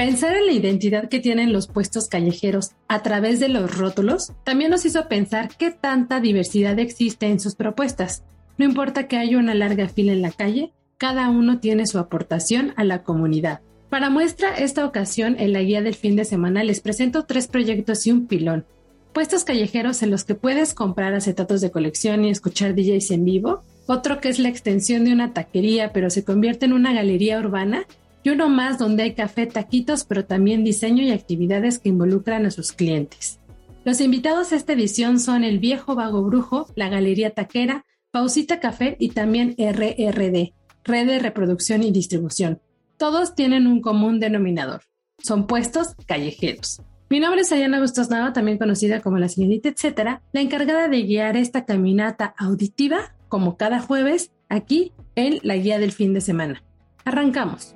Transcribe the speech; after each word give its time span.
Pensar 0.00 0.34
en 0.34 0.46
la 0.46 0.52
identidad 0.52 1.10
que 1.10 1.20
tienen 1.20 1.52
los 1.52 1.66
puestos 1.66 2.08
callejeros 2.08 2.70
a 2.88 3.02
través 3.02 3.38
de 3.38 3.50
los 3.50 3.76
rótulos 3.76 4.32
también 4.44 4.70
nos 4.70 4.86
hizo 4.86 5.08
pensar 5.08 5.50
qué 5.58 5.70
tanta 5.70 6.20
diversidad 6.20 6.78
existe 6.78 7.26
en 7.26 7.38
sus 7.38 7.54
propuestas. 7.54 8.22
No 8.56 8.64
importa 8.64 9.08
que 9.08 9.18
haya 9.18 9.36
una 9.36 9.52
larga 9.54 9.90
fila 9.90 10.12
en 10.12 10.22
la 10.22 10.30
calle, 10.30 10.72
cada 10.96 11.28
uno 11.28 11.60
tiene 11.60 11.86
su 11.86 11.98
aportación 11.98 12.72
a 12.76 12.84
la 12.84 13.02
comunidad. 13.02 13.60
Para 13.90 14.08
muestra 14.08 14.56
esta 14.56 14.86
ocasión, 14.86 15.36
en 15.38 15.52
la 15.52 15.60
guía 15.60 15.82
del 15.82 15.94
fin 15.94 16.16
de 16.16 16.24
semana 16.24 16.64
les 16.64 16.80
presento 16.80 17.26
tres 17.26 17.46
proyectos 17.46 18.06
y 18.06 18.10
un 18.10 18.26
pilón. 18.26 18.64
Puestos 19.12 19.44
callejeros 19.44 20.02
en 20.02 20.10
los 20.10 20.24
que 20.24 20.34
puedes 20.34 20.72
comprar 20.72 21.12
acetatos 21.12 21.60
de 21.60 21.70
colección 21.70 22.24
y 22.24 22.30
escuchar 22.30 22.74
DJs 22.74 23.10
en 23.10 23.26
vivo. 23.26 23.64
Otro 23.84 24.18
que 24.22 24.30
es 24.30 24.38
la 24.38 24.48
extensión 24.48 25.04
de 25.04 25.12
una 25.12 25.34
taquería 25.34 25.92
pero 25.92 26.08
se 26.08 26.24
convierte 26.24 26.64
en 26.64 26.72
una 26.72 26.94
galería 26.94 27.38
urbana. 27.38 27.84
Y 28.22 28.30
uno 28.30 28.48
más 28.48 28.78
donde 28.78 29.04
hay 29.04 29.14
café, 29.14 29.46
taquitos, 29.46 30.04
pero 30.04 30.24
también 30.24 30.64
diseño 30.64 31.02
y 31.02 31.10
actividades 31.10 31.78
que 31.78 31.88
involucran 31.88 32.46
a 32.46 32.50
sus 32.50 32.72
clientes. 32.72 33.40
Los 33.84 34.00
invitados 34.00 34.52
a 34.52 34.56
esta 34.56 34.74
edición 34.74 35.18
son 35.20 35.42
el 35.42 35.58
Viejo 35.58 35.94
Vago 35.94 36.22
Brujo, 36.22 36.66
la 36.74 36.90
Galería 36.90 37.30
Taquera, 37.30 37.86
Pausita 38.10 38.60
Café 38.60 38.96
y 38.98 39.10
también 39.10 39.54
RRD, 39.56 40.52
Red 40.84 41.06
de 41.06 41.18
Reproducción 41.18 41.82
y 41.82 41.90
Distribución. 41.90 42.60
Todos 42.98 43.34
tienen 43.34 43.66
un 43.66 43.80
común 43.80 44.20
denominador. 44.20 44.82
Son 45.22 45.46
puestos 45.46 45.94
callejeros. 46.06 46.82
Mi 47.08 47.20
nombre 47.20 47.40
es 47.40 47.50
Ayana 47.52 47.80
Bustos 47.80 48.08
también 48.08 48.58
conocida 48.58 49.00
como 49.00 49.18
la 49.18 49.28
señorita 49.28 49.68
etcétera, 49.68 50.22
la 50.32 50.40
encargada 50.42 50.88
de 50.88 51.02
guiar 51.02 51.36
esta 51.36 51.64
caminata 51.64 52.34
auditiva, 52.38 53.16
como 53.28 53.56
cada 53.56 53.80
jueves, 53.80 54.30
aquí 54.48 54.92
en 55.16 55.40
la 55.42 55.56
guía 55.56 55.78
del 55.78 55.92
fin 55.92 56.14
de 56.14 56.20
semana. 56.20 56.62
Arrancamos. 57.04 57.74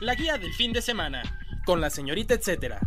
La 0.00 0.14
guía 0.14 0.36
del 0.36 0.52
fin 0.52 0.72
de 0.72 0.82
semana, 0.82 1.22
con 1.64 1.80
la 1.80 1.90
señorita 1.90 2.34
etcétera. 2.34 2.80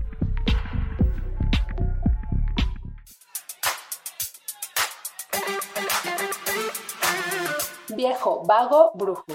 viejo, 7.99 8.43
vago, 8.47 8.91
brujo. 8.95 9.25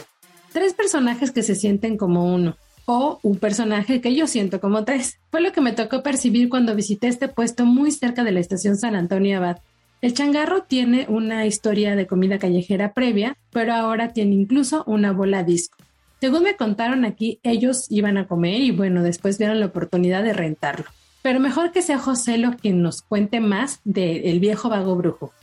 Tres 0.53 0.73
personajes 0.73 1.33
que 1.33 1.43
se 1.43 1.55
sienten 1.55 1.99
como 1.99 2.33
uno, 2.35 2.57
o 2.87 3.19
un 3.23 3.37
personaje 3.37 4.01
que 4.01 4.15
yo 4.15 4.27
siento 4.27 4.59
como 4.61 4.85
tres. 4.85 5.19
Fue 5.31 5.43
lo 5.43 5.53
que 5.53 5.61
me 5.61 5.73
tocó 5.73 6.03
percibir 6.03 6.49
cuando 6.49 6.75
visité 6.75 7.09
este 7.09 7.29
puesto 7.29 7.67
muy 7.67 7.91
cerca 7.91 8.25
de 8.25 8.33
la 8.33 8.41
estación 8.41 8.77
San 8.77 8.95
Antonio 8.95 9.37
Abad. 9.37 9.59
El 10.01 10.15
changarro 10.15 10.63
tiene 10.63 11.07
una 11.09 11.45
historia 11.45 11.95
de 11.95 12.07
comida 12.07 12.39
callejera 12.39 12.95
previa, 12.95 13.37
pero 13.51 13.75
ahora 13.75 14.13
tiene 14.13 14.35
incluso 14.35 14.85
una 14.87 15.13
bola 15.13 15.43
disco. 15.43 15.77
Según 16.25 16.45
me 16.45 16.57
contaron 16.57 17.05
aquí, 17.05 17.39
ellos 17.43 17.85
iban 17.91 18.17
a 18.17 18.27
comer 18.27 18.63
y 18.63 18.71
bueno, 18.71 19.03
después 19.03 19.37
vieron 19.37 19.61
la 19.61 19.67
oportunidad 19.67 20.25
de 20.25 20.33
rentarlo. 20.33 20.87
Pero 21.21 21.39
mejor 21.39 21.71
que 21.71 21.83
sea 21.83 21.99
José 21.99 22.39
lo 22.39 22.57
quien 22.57 22.81
nos 22.81 23.03
cuente 23.03 23.41
más 23.41 23.83
del 23.85 24.41
viejo 24.41 24.71
vago 24.71 24.97
brujo. 24.97 25.35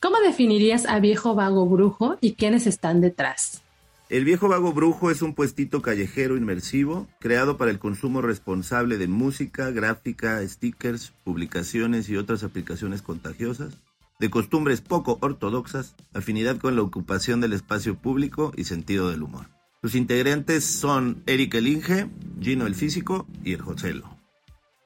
¿Cómo 0.00 0.18
definirías 0.20 0.86
a 0.86 0.98
Viejo 0.98 1.34
Vago 1.34 1.66
Brujo 1.66 2.16
y 2.22 2.36
quiénes 2.36 2.66
están 2.66 3.02
detrás? 3.02 3.60
El 4.08 4.24
Viejo 4.24 4.48
Vago 4.48 4.72
Brujo 4.72 5.10
es 5.10 5.20
un 5.20 5.34
puestito 5.34 5.82
callejero 5.82 6.38
inmersivo 6.38 7.06
creado 7.18 7.58
para 7.58 7.70
el 7.70 7.78
consumo 7.78 8.22
responsable 8.22 8.96
de 8.96 9.08
música, 9.08 9.70
gráfica, 9.70 10.40
stickers, 10.48 11.12
publicaciones 11.22 12.08
y 12.08 12.16
otras 12.16 12.44
aplicaciones 12.44 13.02
contagiosas, 13.02 13.74
de 14.18 14.30
costumbres 14.30 14.80
poco 14.80 15.18
ortodoxas, 15.20 15.94
afinidad 16.14 16.56
con 16.56 16.76
la 16.76 16.82
ocupación 16.82 17.42
del 17.42 17.52
espacio 17.52 17.94
público 17.94 18.52
y 18.56 18.64
sentido 18.64 19.10
del 19.10 19.22
humor. 19.22 19.59
Sus 19.82 19.94
integrantes 19.94 20.64
son 20.64 21.22
Eric 21.26 21.54
el 21.54 21.68
Inge, 21.68 22.08
Gino 22.40 22.66
el 22.66 22.74
Físico 22.74 23.26
y 23.42 23.54
el 23.54 23.62
Joselo. 23.62 24.10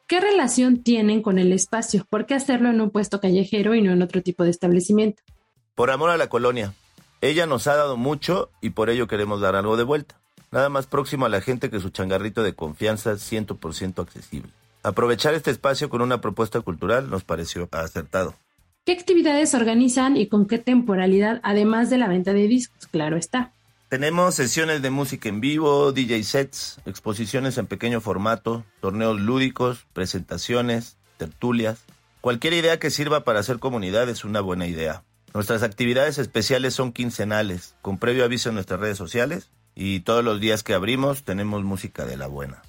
¿Qué 0.06 0.20
relación 0.20 0.82
tienen 0.82 1.22
con 1.22 1.38
el 1.38 1.52
espacio? 1.52 2.06
¿Por 2.08 2.26
qué 2.26 2.34
hacerlo 2.34 2.70
en 2.70 2.80
un 2.80 2.90
puesto 2.90 3.20
callejero 3.20 3.74
y 3.74 3.82
no 3.82 3.92
en 3.92 4.02
otro 4.02 4.22
tipo 4.22 4.44
de 4.44 4.50
establecimiento? 4.50 5.22
Por 5.74 5.90
amor 5.90 6.10
a 6.10 6.16
la 6.16 6.28
colonia. 6.28 6.74
Ella 7.20 7.46
nos 7.46 7.66
ha 7.66 7.74
dado 7.74 7.96
mucho 7.96 8.50
y 8.60 8.70
por 8.70 8.90
ello 8.90 9.08
queremos 9.08 9.40
dar 9.40 9.56
algo 9.56 9.76
de 9.76 9.82
vuelta. 9.82 10.20
Nada 10.52 10.68
más 10.68 10.86
próximo 10.86 11.26
a 11.26 11.28
la 11.30 11.40
gente 11.40 11.70
que 11.70 11.80
su 11.80 11.88
changarrito 11.88 12.44
de 12.44 12.54
confianza 12.54 13.14
100% 13.14 14.00
accesible. 14.00 14.50
Aprovechar 14.84 15.34
este 15.34 15.50
espacio 15.50 15.88
con 15.88 16.02
una 16.02 16.20
propuesta 16.20 16.60
cultural 16.60 17.10
nos 17.10 17.24
pareció 17.24 17.68
acertado. 17.72 18.34
¿Qué 18.84 18.92
actividades 18.92 19.54
organizan 19.54 20.16
y 20.16 20.28
con 20.28 20.46
qué 20.46 20.58
temporalidad, 20.58 21.40
además 21.42 21.90
de 21.90 21.96
la 21.96 22.06
venta 22.06 22.34
de 22.34 22.46
discos? 22.46 22.86
Claro 22.88 23.16
está. 23.16 23.50
Tenemos 23.94 24.34
sesiones 24.34 24.82
de 24.82 24.90
música 24.90 25.28
en 25.28 25.40
vivo, 25.40 25.92
DJ 25.92 26.24
sets, 26.24 26.80
exposiciones 26.84 27.58
en 27.58 27.68
pequeño 27.68 28.00
formato, 28.00 28.64
torneos 28.80 29.20
lúdicos, 29.20 29.86
presentaciones, 29.92 30.96
tertulias. 31.16 31.84
Cualquier 32.20 32.54
idea 32.54 32.80
que 32.80 32.90
sirva 32.90 33.22
para 33.22 33.38
hacer 33.38 33.60
comunidad 33.60 34.08
es 34.08 34.24
una 34.24 34.40
buena 34.40 34.66
idea. 34.66 35.04
Nuestras 35.32 35.62
actividades 35.62 36.18
especiales 36.18 36.74
son 36.74 36.90
quincenales, 36.90 37.76
con 37.82 37.98
previo 37.98 38.24
aviso 38.24 38.48
en 38.48 38.56
nuestras 38.56 38.80
redes 38.80 38.98
sociales 38.98 39.52
y 39.76 40.00
todos 40.00 40.24
los 40.24 40.40
días 40.40 40.64
que 40.64 40.74
abrimos 40.74 41.22
tenemos 41.22 41.62
música 41.62 42.04
de 42.04 42.16
la 42.16 42.26
buena. 42.26 42.62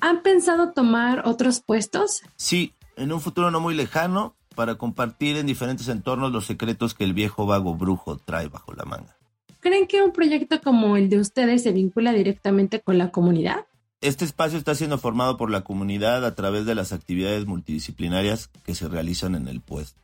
¿Han 0.00 0.22
pensado 0.22 0.72
tomar 0.72 1.28
otros 1.28 1.60
puestos? 1.60 2.22
Sí, 2.36 2.72
en 2.96 3.12
un 3.12 3.20
futuro 3.20 3.50
no 3.50 3.60
muy 3.60 3.74
lejano, 3.74 4.36
para 4.56 4.76
compartir 4.76 5.36
en 5.36 5.44
diferentes 5.44 5.88
entornos 5.88 6.32
los 6.32 6.46
secretos 6.46 6.94
que 6.94 7.04
el 7.04 7.12
viejo 7.12 7.44
vago 7.44 7.74
brujo 7.74 8.16
trae 8.16 8.48
bajo 8.48 8.72
la 8.72 8.86
manga. 8.86 9.18
¿Creen 9.62 9.86
que 9.86 10.02
un 10.02 10.12
proyecto 10.12 10.60
como 10.60 10.96
el 10.96 11.08
de 11.08 11.20
ustedes 11.20 11.62
se 11.62 11.70
vincula 11.70 12.12
directamente 12.12 12.80
con 12.80 12.98
la 12.98 13.12
comunidad? 13.12 13.64
Este 14.00 14.24
espacio 14.24 14.58
está 14.58 14.74
siendo 14.74 14.98
formado 14.98 15.36
por 15.36 15.52
la 15.52 15.60
comunidad 15.62 16.26
a 16.26 16.34
través 16.34 16.66
de 16.66 16.74
las 16.74 16.92
actividades 16.92 17.46
multidisciplinarias 17.46 18.50
que 18.64 18.74
se 18.74 18.88
realizan 18.88 19.36
en 19.36 19.46
el 19.46 19.60
puesto. 19.60 20.02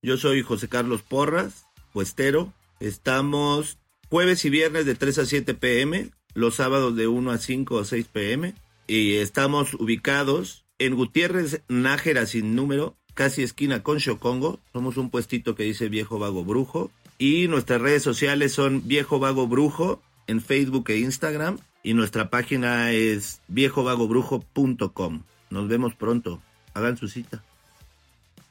Yo 0.00 0.16
soy 0.16 0.40
José 0.40 0.68
Carlos 0.68 1.02
Porras, 1.02 1.66
puestero. 1.92 2.54
Estamos 2.80 3.76
jueves 4.08 4.46
y 4.46 4.48
viernes 4.48 4.86
de 4.86 4.94
3 4.94 5.18
a 5.18 5.26
7 5.26 5.52
pm, 5.52 6.10
los 6.32 6.54
sábados 6.54 6.96
de 6.96 7.08
1 7.08 7.30
a 7.30 7.36
5 7.36 7.74
o 7.74 7.84
6 7.84 8.08
pm. 8.10 8.54
Y 8.86 9.16
estamos 9.16 9.74
ubicados 9.74 10.64
en 10.78 10.94
Gutiérrez 10.94 11.60
Nájera 11.68 12.24
sin 12.24 12.54
número, 12.54 12.96
casi 13.12 13.42
esquina 13.42 13.82
con 13.82 13.98
Chocongo. 13.98 14.60
Somos 14.72 14.96
un 14.96 15.10
puestito 15.10 15.54
que 15.54 15.64
dice 15.64 15.90
Viejo 15.90 16.18
Vago 16.18 16.42
Brujo. 16.42 16.90
Y 17.18 17.48
nuestras 17.48 17.80
redes 17.80 18.04
sociales 18.04 18.52
son 18.52 18.86
Viejo 18.86 19.18
Vago 19.18 19.48
Brujo 19.48 20.00
en 20.28 20.40
Facebook 20.40 20.90
e 20.90 20.98
Instagram. 20.98 21.58
Y 21.82 21.94
nuestra 21.94 22.30
página 22.30 22.92
es 22.92 23.40
viejovagobrujo.com. 23.48 25.22
Nos 25.50 25.68
vemos 25.68 25.94
pronto. 25.94 26.40
Hagan 26.74 26.96
su 26.96 27.08
cita. 27.08 27.42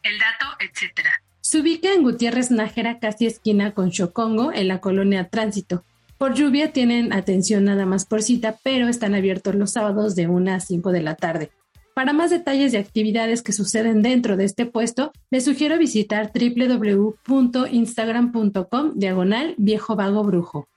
El 0.04 0.20
dato, 0.20 0.46
etcétera. 0.60 1.22
Se 1.42 1.62
ubica 1.62 1.94
en 1.94 2.04
Gutiérrez 2.04 2.52
Nájera, 2.52 3.00
casi 3.00 3.26
esquina 3.26 3.74
con 3.74 3.90
Chocongo, 3.90 4.52
en 4.52 4.68
la 4.68 4.82
colonia 4.82 5.30
Tránsito. 5.30 5.84
Por 6.18 6.34
lluvia 6.34 6.74
tienen 6.74 7.14
atención 7.14 7.64
nada 7.64 7.86
más 7.86 8.06
por 8.06 8.22
cita, 8.22 8.58
pero 8.64 8.90
están 8.90 9.16
abiertos 9.16 9.56
los 9.56 9.72
sábados 9.72 10.16
de 10.16 10.28
1 10.28 10.54
a 10.54 10.60
5 10.60 10.92
de 10.92 11.02
la 11.02 11.16
tarde. 11.16 11.52
Para 11.98 12.14
más 12.14 12.30
detalles 12.30 12.72
de 12.74 12.78
actividades 12.78 13.42
que 13.42 13.52
suceden 13.52 14.04
dentro 14.04 14.38
de 14.38 14.46
este 14.46 14.68
puesto, 14.68 15.12
les 15.32 15.46
sugiero 15.46 15.80
visitar 15.80 16.32
www.instagram.com 16.32 18.92
diagonal 18.94 19.56
viejo 19.58 19.96
vago 19.96 20.24
brujo. 20.24 20.68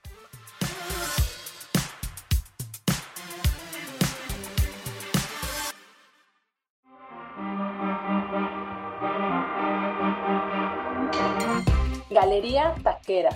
Galería 12.09 12.73
Taquera. 12.81 13.29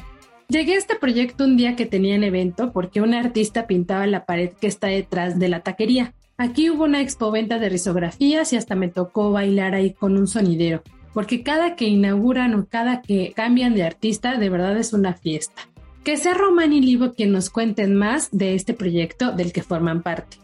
Llegué 0.48 0.74
a 0.74 0.78
este 0.78 0.96
proyecto 0.96 1.44
un 1.44 1.56
día 1.56 1.76
que 1.76 1.86
tenían 1.86 2.24
evento 2.24 2.74
porque 2.74 3.02
un 3.02 3.14
artista 3.14 3.68
pintaba 3.68 4.08
la 4.08 4.26
pared 4.26 4.54
que 4.60 4.66
está 4.66 4.88
detrás 4.88 5.38
de 5.38 5.50
la 5.50 5.60
taquería. 5.60 6.15
Aquí 6.38 6.70
hubo 6.70 6.84
una 6.84 7.02
expoventa 7.02 7.60
de 7.60 7.70
risografías 7.70 8.52
y 8.52 8.58
hasta 8.58 8.76
me 8.76 8.90
tocó 8.90 9.32
bailar 9.32 9.74
ahí 9.74 9.94
con 9.94 10.18
un 10.18 10.28
sonidero, 10.28 10.84
porque 11.14 11.44
cada 11.44 11.78
que 11.78 11.86
inauguran 11.86 12.54
o 12.56 12.68
cada 12.68 13.02
que 13.02 13.32
cambian 13.34 13.74
de 13.74 13.84
artista, 13.84 14.38
de 14.38 14.50
verdad 14.50 14.78
es 14.78 14.92
una 14.92 15.14
fiesta. 15.14 15.62
Que 16.04 16.18
sea 16.18 16.34
Román 16.34 16.74
y 16.74 16.82
Livo 16.82 17.14
quien 17.14 17.32
nos 17.32 17.50
cuenten 17.50 17.96
más 17.96 18.30
de 18.32 18.54
este 18.54 18.74
proyecto 18.74 19.32
del 19.32 19.54
que 19.54 19.64
forman 19.64 20.04
parte. 20.04 20.38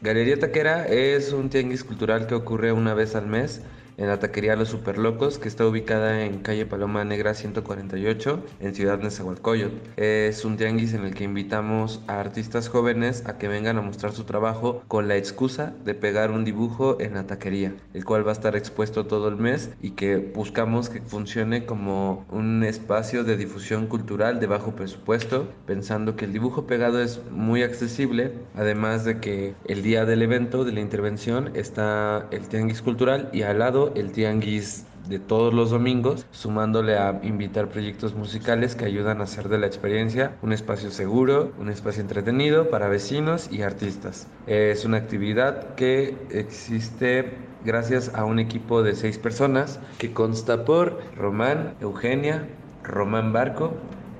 Galería 0.00 0.36
Taquera 0.36 0.84
es 0.88 1.32
un 1.32 1.48
tianguis 1.48 1.84
cultural 1.84 2.26
que 2.26 2.34
ocurre 2.34 2.72
una 2.72 2.92
vez 2.94 3.14
al 3.14 3.28
mes 3.28 3.62
en 3.98 4.08
la 4.08 4.18
taquería 4.18 4.56
Los 4.56 4.68
Superlocos, 4.68 5.38
que 5.38 5.48
está 5.48 5.66
ubicada 5.66 6.24
en 6.24 6.38
calle 6.38 6.66
Paloma 6.66 7.04
Negra 7.04 7.34
148, 7.34 8.44
en 8.60 8.74
Ciudad 8.74 8.98
Nezahualcóyotl. 8.98 9.76
Es 9.96 10.44
un 10.44 10.56
tianguis 10.56 10.94
en 10.94 11.04
el 11.04 11.14
que 11.14 11.24
invitamos 11.24 12.02
a 12.06 12.20
artistas 12.20 12.68
jóvenes 12.68 13.24
a 13.26 13.38
que 13.38 13.48
vengan 13.48 13.78
a 13.78 13.82
mostrar 13.82 14.12
su 14.12 14.24
trabajo 14.24 14.82
con 14.88 15.08
la 15.08 15.16
excusa 15.16 15.74
de 15.84 15.94
pegar 15.94 16.30
un 16.30 16.44
dibujo 16.44 16.98
en 17.00 17.14
la 17.14 17.26
taquería, 17.26 17.74
el 17.94 18.04
cual 18.04 18.26
va 18.26 18.30
a 18.30 18.34
estar 18.34 18.56
expuesto 18.56 19.06
todo 19.06 19.28
el 19.28 19.36
mes 19.36 19.70
y 19.80 19.90
que 19.90 20.16
buscamos 20.16 20.90
que 20.90 21.00
funcione 21.00 21.64
como 21.64 22.26
un 22.30 22.64
espacio 22.64 23.24
de 23.24 23.36
difusión 23.36 23.86
cultural 23.86 24.40
de 24.40 24.46
bajo 24.46 24.72
presupuesto, 24.76 25.48
pensando 25.66 26.16
que 26.16 26.26
el 26.26 26.32
dibujo 26.32 26.66
pegado 26.66 27.00
es 27.00 27.20
muy 27.30 27.62
accesible, 27.62 28.32
además 28.54 29.04
de 29.04 29.20
que 29.20 29.54
el 29.64 29.82
día 29.82 30.04
del 30.04 30.22
evento, 30.22 30.64
de 30.64 30.72
la 30.72 30.80
intervención, 30.80 31.50
está 31.54 32.26
el 32.30 32.46
tianguis 32.48 32.82
cultural 32.82 33.30
y 33.32 33.42
al 33.42 33.58
lado 33.58 33.85
el 33.94 34.12
tianguis 34.12 34.86
de 35.08 35.18
todos 35.18 35.54
los 35.54 35.70
domingos, 35.70 36.26
sumándole 36.32 36.96
a 36.96 37.20
invitar 37.22 37.68
proyectos 37.68 38.14
musicales 38.14 38.74
que 38.74 38.84
ayudan 38.84 39.20
a 39.20 39.24
hacer 39.24 39.48
de 39.48 39.58
la 39.58 39.66
experiencia 39.66 40.36
un 40.42 40.52
espacio 40.52 40.90
seguro, 40.90 41.52
un 41.58 41.70
espacio 41.70 42.02
entretenido 42.02 42.70
para 42.70 42.88
vecinos 42.88 43.48
y 43.50 43.62
artistas. 43.62 44.26
Es 44.46 44.84
una 44.84 44.96
actividad 44.96 45.74
que 45.74 46.16
existe 46.30 47.34
gracias 47.64 48.12
a 48.14 48.24
un 48.24 48.38
equipo 48.38 48.82
de 48.82 48.94
seis 48.94 49.18
personas 49.18 49.80
que 49.98 50.12
consta 50.12 50.64
por 50.64 51.00
Román, 51.16 51.74
Eugenia, 51.80 52.48
Román 52.82 53.32
Barco, 53.32 53.74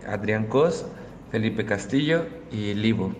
Adrián 0.07 0.47
Cos, 0.47 0.87
Felipe 1.31 1.65
Castillo 1.65 2.27
y 2.51 2.75
Livo. 2.75 3.15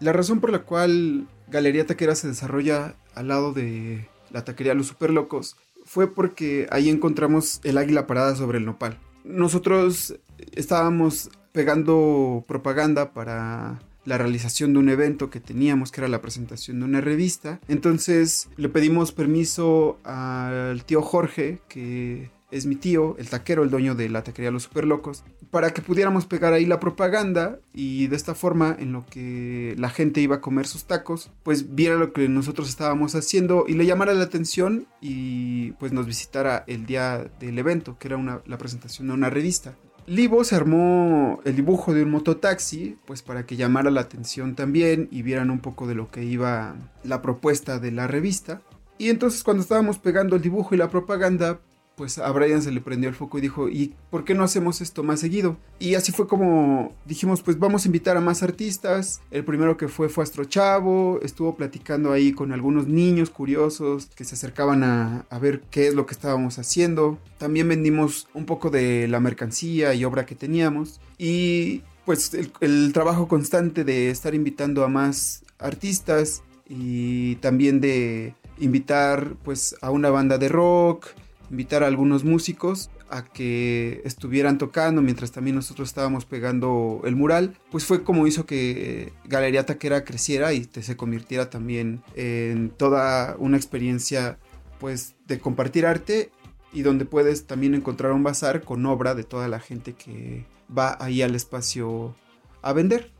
La 0.00 0.12
razón 0.12 0.40
por 0.40 0.50
la 0.50 0.60
cual 0.60 1.26
Galería 1.48 1.86
Taquera 1.86 2.14
se 2.14 2.28
desarrolla 2.28 2.94
al 3.14 3.28
lado 3.28 3.52
de 3.52 4.08
la 4.30 4.44
taquería 4.44 4.74
Los 4.74 4.86
Super 4.88 5.10
Locos 5.10 5.56
fue 5.88 6.14
porque 6.14 6.66
ahí 6.70 6.90
encontramos 6.90 7.60
el 7.64 7.78
águila 7.78 8.06
parada 8.06 8.36
sobre 8.36 8.58
el 8.58 8.66
nopal. 8.66 8.98
Nosotros 9.24 10.14
estábamos 10.52 11.30
pegando 11.52 12.44
propaganda 12.46 13.14
para 13.14 13.80
la 14.04 14.18
realización 14.18 14.74
de 14.74 14.80
un 14.80 14.90
evento 14.90 15.30
que 15.30 15.40
teníamos, 15.40 15.90
que 15.90 16.02
era 16.02 16.08
la 16.08 16.20
presentación 16.20 16.80
de 16.80 16.84
una 16.84 17.00
revista. 17.00 17.58
Entonces 17.68 18.48
le 18.56 18.68
pedimos 18.68 19.12
permiso 19.12 19.98
al 20.04 20.84
tío 20.84 21.00
Jorge, 21.00 21.60
que 21.68 22.30
es 22.50 22.66
mi 22.66 22.76
tío, 22.76 23.16
el 23.18 23.28
taquero, 23.28 23.62
el 23.62 23.70
dueño 23.70 23.94
de 23.94 24.08
la 24.08 24.22
taquería 24.22 24.50
Los 24.50 24.64
Super 24.64 24.84
Locos, 24.84 25.24
para 25.50 25.70
que 25.70 25.82
pudiéramos 25.82 26.26
pegar 26.26 26.52
ahí 26.52 26.66
la 26.66 26.80
propaganda 26.80 27.58
y 27.74 28.06
de 28.06 28.16
esta 28.16 28.34
forma 28.34 28.76
en 28.78 28.92
lo 28.92 29.04
que 29.06 29.74
la 29.78 29.90
gente 29.90 30.20
iba 30.20 30.36
a 30.36 30.40
comer 30.40 30.66
sus 30.66 30.84
tacos, 30.84 31.30
pues 31.42 31.74
viera 31.74 31.96
lo 31.96 32.12
que 32.12 32.28
nosotros 32.28 32.68
estábamos 32.68 33.14
haciendo 33.14 33.64
y 33.66 33.74
le 33.74 33.86
llamara 33.86 34.14
la 34.14 34.24
atención 34.24 34.86
y 35.00 35.72
pues 35.72 35.92
nos 35.92 36.06
visitara 36.06 36.64
el 36.66 36.86
día 36.86 37.30
del 37.40 37.58
evento, 37.58 37.98
que 37.98 38.08
era 38.08 38.16
una, 38.16 38.40
la 38.46 38.58
presentación 38.58 39.08
de 39.08 39.14
una 39.14 39.30
revista. 39.30 39.74
Livo 40.06 40.42
se 40.42 40.56
armó 40.56 41.40
el 41.44 41.54
dibujo 41.54 41.92
de 41.92 42.02
un 42.02 42.10
mototaxi, 42.10 42.96
pues 43.04 43.20
para 43.20 43.44
que 43.44 43.56
llamara 43.56 43.90
la 43.90 44.00
atención 44.00 44.54
también 44.54 45.06
y 45.10 45.20
vieran 45.20 45.50
un 45.50 45.58
poco 45.58 45.86
de 45.86 45.94
lo 45.94 46.10
que 46.10 46.24
iba 46.24 46.76
la 47.04 47.20
propuesta 47.20 47.78
de 47.78 47.92
la 47.92 48.06
revista. 48.06 48.62
Y 48.96 49.10
entonces 49.10 49.44
cuando 49.44 49.62
estábamos 49.62 49.98
pegando 49.98 50.36
el 50.36 50.42
dibujo 50.42 50.74
y 50.74 50.78
la 50.78 50.88
propaganda, 50.88 51.60
pues 51.98 52.18
a 52.18 52.30
Brian 52.30 52.62
se 52.62 52.70
le 52.70 52.80
prendió 52.80 53.10
el 53.10 53.16
foco 53.16 53.36
y 53.36 53.40
dijo, 53.40 53.68
¿y 53.68 53.92
por 54.08 54.24
qué 54.24 54.34
no 54.34 54.44
hacemos 54.44 54.80
esto 54.80 55.02
más 55.02 55.18
seguido? 55.18 55.58
Y 55.80 55.96
así 55.96 56.12
fue 56.12 56.28
como 56.28 56.94
dijimos, 57.04 57.42
pues 57.42 57.58
vamos 57.58 57.84
a 57.84 57.88
invitar 57.88 58.16
a 58.16 58.20
más 58.20 58.44
artistas. 58.44 59.20
El 59.32 59.44
primero 59.44 59.76
que 59.76 59.88
fue 59.88 60.08
fue 60.08 60.22
Astro 60.22 60.44
Chavo, 60.44 61.18
estuvo 61.22 61.56
platicando 61.56 62.12
ahí 62.12 62.32
con 62.32 62.52
algunos 62.52 62.86
niños 62.86 63.30
curiosos 63.30 64.06
que 64.14 64.24
se 64.24 64.36
acercaban 64.36 64.84
a, 64.84 65.26
ver 65.40 65.60
qué 65.70 65.88
es 65.88 65.94
lo 65.94 66.06
que 66.06 66.14
estábamos 66.14 66.58
haciendo. 66.60 67.18
También 67.36 67.68
vendimos 67.68 68.28
un 68.32 68.46
poco 68.46 68.70
de 68.70 69.08
la 69.08 69.18
mercancía 69.18 69.92
y 69.94 70.04
obra 70.04 70.24
que 70.24 70.36
teníamos. 70.36 71.00
Y 71.18 71.82
pues 72.04 72.32
el, 72.34 72.52
el 72.60 72.92
trabajo 72.92 73.26
constante 73.26 73.82
de 73.82 74.10
estar 74.10 74.36
invitando 74.36 74.84
a 74.84 74.88
más 74.88 75.42
artistas 75.58 76.42
y 76.68 77.36
también 77.36 77.80
de 77.80 78.34
invitar 78.60 79.34
pues 79.42 79.76
a 79.80 79.90
una 79.90 80.10
banda 80.10 80.38
de 80.38 80.48
rock, 80.48 81.06
invitar 81.50 81.82
a 81.82 81.86
algunos 81.86 82.24
músicos 82.24 82.90
a 83.10 83.24
que 83.24 84.02
estuvieran 84.04 84.58
tocando 84.58 85.02
mientras 85.02 85.32
también 85.32 85.56
nosotros 85.56 85.88
estábamos 85.88 86.24
pegando 86.24 87.00
el 87.04 87.16
mural, 87.16 87.56
pues 87.70 87.84
fue 87.84 88.04
como 88.04 88.26
hizo 88.26 88.46
que 88.46 89.12
Galería 89.24 89.64
Taquera 89.64 90.04
creciera 90.04 90.52
y 90.52 90.64
se 90.64 90.96
convirtiera 90.96 91.50
también 91.50 92.02
en 92.14 92.70
toda 92.70 93.36
una 93.38 93.56
experiencia 93.56 94.38
pues 94.78 95.14
de 95.26 95.38
compartir 95.38 95.86
arte 95.86 96.30
y 96.72 96.82
donde 96.82 97.04
puedes 97.04 97.46
también 97.46 97.74
encontrar 97.74 98.12
un 98.12 98.22
bazar 98.22 98.62
con 98.62 98.84
obra 98.86 99.14
de 99.14 99.24
toda 99.24 99.48
la 99.48 99.60
gente 99.60 99.94
que 99.94 100.44
va 100.76 100.96
ahí 101.00 101.22
al 101.22 101.34
espacio 101.34 102.14
a 102.62 102.72
vender. 102.72 103.10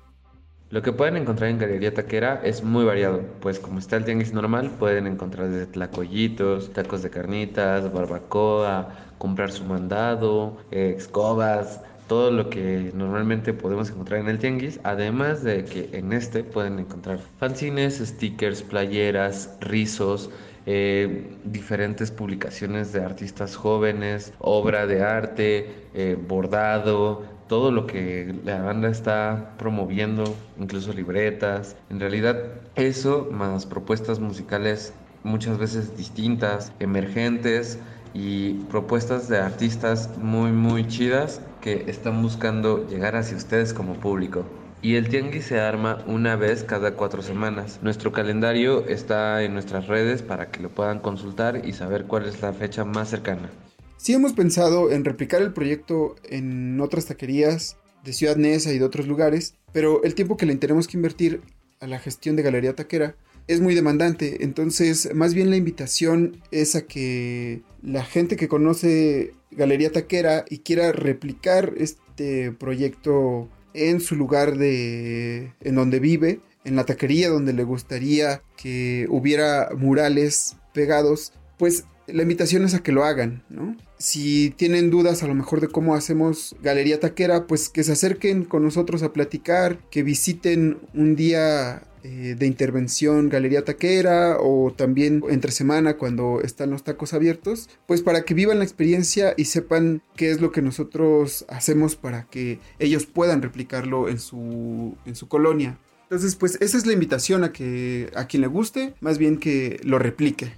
Lo 0.70 0.82
que 0.82 0.92
pueden 0.92 1.16
encontrar 1.16 1.48
en 1.48 1.58
Galería 1.58 1.94
Taquera 1.94 2.42
es 2.44 2.62
muy 2.62 2.84
variado, 2.84 3.22
pues 3.40 3.58
como 3.58 3.78
está 3.78 3.96
el 3.96 4.04
tianguis 4.04 4.34
normal, 4.34 4.70
pueden 4.78 5.06
encontrar 5.06 5.48
desde 5.48 5.66
tlacoyitos, 5.66 6.74
tacos 6.74 7.02
de 7.02 7.08
carnitas, 7.08 7.90
barbacoa, 7.90 8.94
comprar 9.16 9.50
su 9.50 9.64
mandado, 9.64 10.58
eh, 10.70 10.94
escobas, 10.94 11.80
todo 12.06 12.30
lo 12.30 12.50
que 12.50 12.92
normalmente 12.94 13.54
podemos 13.54 13.88
encontrar 13.88 14.20
en 14.20 14.28
el 14.28 14.38
tianguis, 14.38 14.78
además 14.84 15.42
de 15.42 15.64
que 15.64 15.88
en 15.94 16.12
este 16.12 16.44
pueden 16.44 16.78
encontrar 16.78 17.18
fanzines, 17.38 17.96
stickers, 18.04 18.62
playeras, 18.62 19.56
rizos, 19.60 20.30
eh, 20.66 21.34
diferentes 21.44 22.10
publicaciones 22.10 22.92
de 22.92 23.02
artistas 23.02 23.56
jóvenes, 23.56 24.34
obra 24.38 24.86
de 24.86 25.02
arte, 25.02 25.88
eh, 25.94 26.18
bordado, 26.28 27.37
todo 27.48 27.72
lo 27.72 27.86
que 27.86 28.34
la 28.44 28.62
banda 28.62 28.88
está 28.88 29.54
promoviendo, 29.58 30.24
incluso 30.58 30.92
libretas. 30.92 31.76
En 31.90 31.98
realidad 31.98 32.36
eso 32.76 33.28
más 33.30 33.66
propuestas 33.66 34.20
musicales 34.20 34.92
muchas 35.24 35.58
veces 35.58 35.96
distintas, 35.96 36.72
emergentes 36.78 37.78
y 38.14 38.54
propuestas 38.70 39.28
de 39.28 39.38
artistas 39.38 40.16
muy 40.18 40.52
muy 40.52 40.86
chidas 40.86 41.40
que 41.60 41.84
están 41.88 42.22
buscando 42.22 42.86
llegar 42.88 43.16
hacia 43.16 43.36
ustedes 43.36 43.74
como 43.74 43.94
público. 43.94 44.44
Y 44.80 44.94
el 44.94 45.08
tianguis 45.08 45.46
se 45.46 45.60
arma 45.60 45.98
una 46.06 46.36
vez 46.36 46.62
cada 46.62 46.92
cuatro 46.94 47.20
semanas. 47.20 47.80
Nuestro 47.82 48.12
calendario 48.12 48.86
está 48.86 49.42
en 49.42 49.54
nuestras 49.54 49.88
redes 49.88 50.22
para 50.22 50.52
que 50.52 50.62
lo 50.62 50.68
puedan 50.68 51.00
consultar 51.00 51.66
y 51.66 51.72
saber 51.72 52.04
cuál 52.04 52.26
es 52.26 52.40
la 52.42 52.52
fecha 52.52 52.84
más 52.84 53.08
cercana. 53.08 53.50
Sí 53.98 54.14
hemos 54.14 54.32
pensado 54.32 54.92
en 54.92 55.04
replicar 55.04 55.42
el 55.42 55.52
proyecto 55.52 56.14
en 56.22 56.80
otras 56.80 57.06
taquerías 57.06 57.76
de 58.04 58.12
Ciudad 58.12 58.36
Neza 58.36 58.72
y 58.72 58.78
de 58.78 58.84
otros 58.84 59.08
lugares, 59.08 59.54
pero 59.72 60.04
el 60.04 60.14
tiempo 60.14 60.36
que 60.36 60.46
le 60.46 60.54
tenemos 60.54 60.86
que 60.86 60.96
invertir 60.96 61.42
a 61.80 61.88
la 61.88 61.98
gestión 61.98 62.36
de 62.36 62.44
Galería 62.44 62.76
Taquera 62.76 63.16
es 63.48 63.60
muy 63.60 63.74
demandante, 63.74 64.44
entonces 64.44 65.12
más 65.14 65.34
bien 65.34 65.50
la 65.50 65.56
invitación 65.56 66.40
es 66.52 66.76
a 66.76 66.86
que 66.86 67.62
la 67.82 68.04
gente 68.04 68.36
que 68.36 68.46
conoce 68.46 69.34
Galería 69.50 69.90
Taquera 69.90 70.44
y 70.48 70.58
quiera 70.58 70.92
replicar 70.92 71.74
este 71.76 72.52
proyecto 72.52 73.48
en 73.74 74.00
su 74.00 74.14
lugar 74.14 74.58
de 74.58 75.54
en 75.60 75.74
donde 75.74 75.98
vive, 75.98 76.40
en 76.64 76.76
la 76.76 76.84
taquería 76.84 77.30
donde 77.30 77.52
le 77.52 77.64
gustaría 77.64 78.42
que 78.56 79.06
hubiera 79.08 79.70
murales 79.76 80.56
pegados, 80.72 81.32
pues 81.58 81.84
la 82.12 82.22
invitación 82.22 82.64
es 82.64 82.74
a 82.74 82.82
que 82.82 82.92
lo 82.92 83.04
hagan, 83.04 83.42
¿no? 83.48 83.76
Si 83.98 84.50
tienen 84.50 84.90
dudas 84.90 85.22
a 85.22 85.26
lo 85.26 85.34
mejor 85.34 85.60
de 85.60 85.68
cómo 85.68 85.94
hacemos 85.94 86.56
Galería 86.62 87.00
Taquera, 87.00 87.46
pues 87.46 87.68
que 87.68 87.84
se 87.84 87.92
acerquen 87.92 88.44
con 88.44 88.62
nosotros 88.62 89.02
a 89.02 89.12
platicar, 89.12 89.78
que 89.90 90.02
visiten 90.02 90.78
un 90.94 91.16
día 91.16 91.82
eh, 92.04 92.36
de 92.38 92.46
intervención 92.46 93.28
Galería 93.28 93.64
Taquera 93.64 94.36
o 94.40 94.72
también 94.72 95.24
entre 95.30 95.50
semana 95.50 95.96
cuando 95.96 96.40
están 96.42 96.70
los 96.70 96.84
tacos 96.84 97.12
abiertos, 97.12 97.68
pues 97.86 98.02
para 98.02 98.22
que 98.22 98.34
vivan 98.34 98.58
la 98.58 98.64
experiencia 98.64 99.34
y 99.36 99.46
sepan 99.46 100.00
qué 100.14 100.30
es 100.30 100.40
lo 100.40 100.52
que 100.52 100.62
nosotros 100.62 101.44
hacemos 101.48 101.96
para 101.96 102.24
que 102.24 102.60
ellos 102.78 103.06
puedan 103.06 103.42
replicarlo 103.42 104.08
en 104.08 104.20
su, 104.20 104.96
en 105.06 105.16
su 105.16 105.26
colonia. 105.28 105.78
Entonces, 106.04 106.36
pues 106.36 106.56
esa 106.62 106.78
es 106.78 106.86
la 106.86 106.94
invitación 106.94 107.44
a 107.44 107.52
que 107.52 108.10
a 108.14 108.26
quien 108.26 108.40
le 108.40 108.46
guste, 108.46 108.94
más 109.00 109.18
bien 109.18 109.36
que 109.36 109.78
lo 109.82 109.98
replique. 109.98 110.52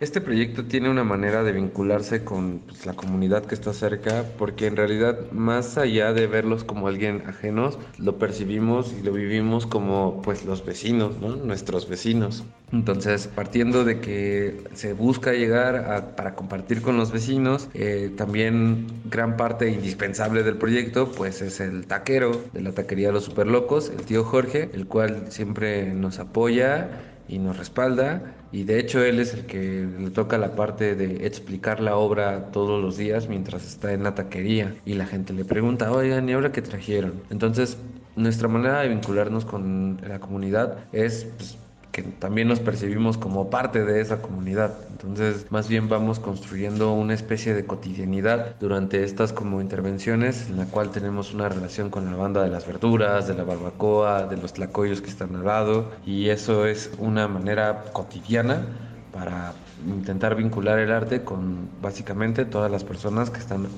Este 0.00 0.20
proyecto 0.20 0.64
tiene 0.64 0.88
una 0.88 1.02
manera 1.02 1.42
de 1.42 1.50
vincularse 1.50 2.22
con 2.22 2.60
pues, 2.60 2.86
la 2.86 2.94
comunidad 2.94 3.46
que 3.46 3.56
está 3.56 3.72
cerca, 3.72 4.24
porque 4.38 4.68
en 4.68 4.76
realidad 4.76 5.32
más 5.32 5.76
allá 5.76 6.12
de 6.12 6.28
verlos 6.28 6.62
como 6.62 6.86
alguien 6.86 7.24
ajenos, 7.26 7.80
lo 7.98 8.16
percibimos 8.16 8.92
y 8.92 9.02
lo 9.02 9.12
vivimos 9.12 9.66
como 9.66 10.22
pues 10.22 10.44
los 10.44 10.64
vecinos, 10.64 11.18
¿no? 11.18 11.34
nuestros 11.34 11.88
vecinos. 11.88 12.44
Entonces, 12.72 13.28
partiendo 13.28 13.84
de 13.84 14.00
que 14.00 14.64
se 14.74 14.92
busca 14.92 15.32
llegar 15.32 16.14
para 16.16 16.34
compartir 16.34 16.82
con 16.82 16.96
los 16.96 17.12
vecinos, 17.12 17.68
eh, 17.74 18.12
también 18.16 18.86
gran 19.06 19.36
parte 19.36 19.70
indispensable 19.70 20.42
del 20.42 20.56
proyecto 20.56 21.10
pues 21.12 21.40
es 21.40 21.60
el 21.60 21.86
taquero 21.86 22.42
de 22.52 22.60
la 22.60 22.72
taquería 22.72 23.12
Los 23.12 23.24
Superlocos, 23.24 23.90
el 23.90 24.04
tío 24.04 24.24
Jorge, 24.24 24.70
el 24.74 24.86
cual 24.86 25.26
siempre 25.30 25.92
nos 25.92 26.18
apoya 26.18 26.88
y 27.28 27.38
nos 27.38 27.58
respalda 27.58 28.34
y 28.52 28.64
de 28.64 28.80
hecho 28.80 29.02
él 29.02 29.20
es 29.20 29.34
el 29.34 29.44
que 29.46 29.86
le 29.98 30.10
toca 30.10 30.38
la 30.38 30.54
parte 30.54 30.94
de 30.94 31.26
explicar 31.26 31.80
la 31.80 31.96
obra 31.96 32.50
todos 32.50 32.82
los 32.82 32.96
días 32.96 33.28
mientras 33.28 33.66
está 33.66 33.92
en 33.92 34.02
la 34.02 34.14
taquería 34.14 34.74
y 34.86 34.94
la 34.94 35.06
gente 35.06 35.32
le 35.32 35.44
pregunta, 35.44 35.92
oigan, 35.92 36.28
¿y 36.28 36.32
ahora 36.32 36.52
qué 36.52 36.62
trajeron? 36.62 37.22
Entonces 37.30 37.78
nuestra 38.16 38.48
manera 38.48 38.80
de 38.80 38.88
vincularnos 38.88 39.44
con 39.44 40.00
la 40.06 40.18
comunidad 40.18 40.78
es 40.92 41.26
pues, 41.36 41.58
también 42.02 42.48
nos 42.48 42.60
percibimos 42.60 43.18
como 43.18 43.50
parte 43.50 43.84
de 43.84 44.00
esa 44.00 44.20
comunidad. 44.20 44.74
Entonces, 44.90 45.46
más 45.50 45.68
bien 45.68 45.88
vamos 45.88 46.18
construyendo 46.18 46.92
una 46.92 47.14
especie 47.14 47.54
de 47.54 47.64
cotidianidad 47.64 48.56
durante 48.58 49.04
estas 49.04 49.32
como 49.32 49.60
intervenciones 49.60 50.48
en 50.48 50.56
la 50.56 50.66
cual 50.66 50.90
tenemos 50.90 51.34
una 51.34 51.48
relación 51.48 51.90
con 51.90 52.06
la 52.06 52.16
banda 52.16 52.42
de 52.42 52.50
las 52.50 52.66
verduras, 52.66 53.28
de 53.28 53.34
la 53.34 53.44
barbacoa, 53.44 54.26
de 54.26 54.36
los 54.36 54.54
tlacoyos 54.54 55.00
que 55.00 55.08
están 55.08 55.34
al 55.36 55.44
lado 55.44 55.90
y 56.04 56.28
eso 56.30 56.66
es 56.66 56.90
una 56.98 57.28
manera 57.28 57.84
cotidiana 57.92 58.66
para 59.12 59.52
intentar 59.86 60.34
vincular 60.34 60.78
el 60.78 60.92
arte 60.92 61.22
con 61.22 61.68
básicamente 61.80 62.44
todas 62.44 62.70
las 62.70 62.84
personas 62.84 63.30
que 63.30 63.38
están 63.38 63.68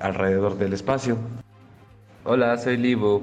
alrededor 0.00 0.58
del 0.58 0.72
espacio. 0.72 1.16
Hola, 2.24 2.56
soy 2.58 2.76
Livo. 2.76 3.22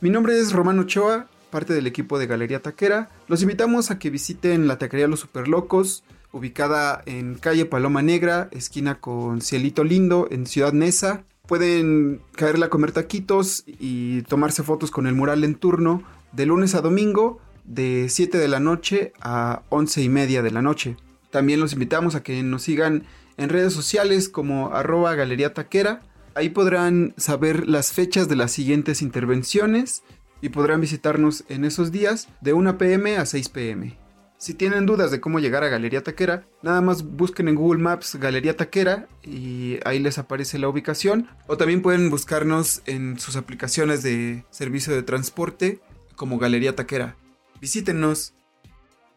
Mi 0.00 0.10
nombre 0.10 0.38
es 0.38 0.52
Romano 0.52 0.82
Ochoa 0.82 1.26
parte 1.50 1.74
del 1.74 1.86
equipo 1.86 2.18
de 2.18 2.26
Galería 2.26 2.62
Taquera. 2.62 3.10
Los 3.28 3.42
invitamos 3.42 3.90
a 3.90 3.98
que 3.98 4.10
visiten 4.10 4.66
la 4.66 4.78
taquería 4.78 5.08
Los 5.08 5.20
Superlocos, 5.20 6.04
ubicada 6.32 7.02
en 7.06 7.36
calle 7.36 7.64
Paloma 7.64 8.02
Negra, 8.02 8.48
esquina 8.52 9.00
con 9.00 9.40
Cielito 9.40 9.84
Lindo, 9.84 10.28
en 10.30 10.46
Ciudad 10.46 10.72
Neza. 10.72 11.24
Pueden 11.46 12.20
caerle 12.32 12.66
a 12.66 12.70
comer 12.70 12.92
taquitos 12.92 13.64
y 13.66 14.22
tomarse 14.22 14.62
fotos 14.62 14.90
con 14.90 15.06
el 15.06 15.14
mural 15.14 15.44
en 15.44 15.54
turno 15.54 16.02
de 16.32 16.46
lunes 16.46 16.74
a 16.74 16.80
domingo 16.80 17.40
de 17.64 18.08
7 18.08 18.38
de 18.38 18.48
la 18.48 18.60
noche 18.60 19.12
a 19.20 19.62
11 19.68 20.02
y 20.02 20.08
media 20.08 20.42
de 20.42 20.50
la 20.50 20.62
noche. 20.62 20.96
También 21.30 21.60
los 21.60 21.72
invitamos 21.72 22.14
a 22.14 22.22
que 22.22 22.42
nos 22.42 22.62
sigan 22.62 23.04
en 23.36 23.48
redes 23.48 23.72
sociales 23.72 24.28
como 24.28 24.74
arroba 24.74 25.14
galería 25.14 25.54
taquera. 25.54 26.02
Ahí 26.34 26.50
podrán 26.50 27.14
saber 27.16 27.68
las 27.68 27.92
fechas 27.92 28.28
de 28.28 28.36
las 28.36 28.52
siguientes 28.52 29.02
intervenciones 29.02 30.02
y 30.40 30.50
podrán 30.50 30.80
visitarnos 30.80 31.44
en 31.48 31.64
esos 31.64 31.92
días 31.92 32.28
de 32.40 32.52
1 32.52 32.78
pm 32.78 33.16
a 33.16 33.26
6 33.26 33.48
pm. 33.48 34.06
Si 34.38 34.52
tienen 34.52 34.84
dudas 34.84 35.10
de 35.10 35.20
cómo 35.20 35.38
llegar 35.38 35.64
a 35.64 35.68
Galería 35.68 36.02
Taquera, 36.02 36.44
nada 36.62 36.82
más 36.82 37.02
busquen 37.02 37.48
en 37.48 37.54
Google 37.54 37.82
Maps 37.82 38.16
Galería 38.16 38.54
Taquera 38.54 39.08
y 39.22 39.78
ahí 39.86 39.98
les 39.98 40.18
aparece 40.18 40.58
la 40.58 40.68
ubicación. 40.68 41.28
O 41.46 41.56
también 41.56 41.80
pueden 41.80 42.10
buscarnos 42.10 42.82
en 42.84 43.18
sus 43.18 43.36
aplicaciones 43.36 44.02
de 44.02 44.44
servicio 44.50 44.94
de 44.94 45.02
transporte 45.02 45.80
como 46.16 46.38
Galería 46.38 46.76
Taquera. 46.76 47.16
Visítenos. 47.62 48.34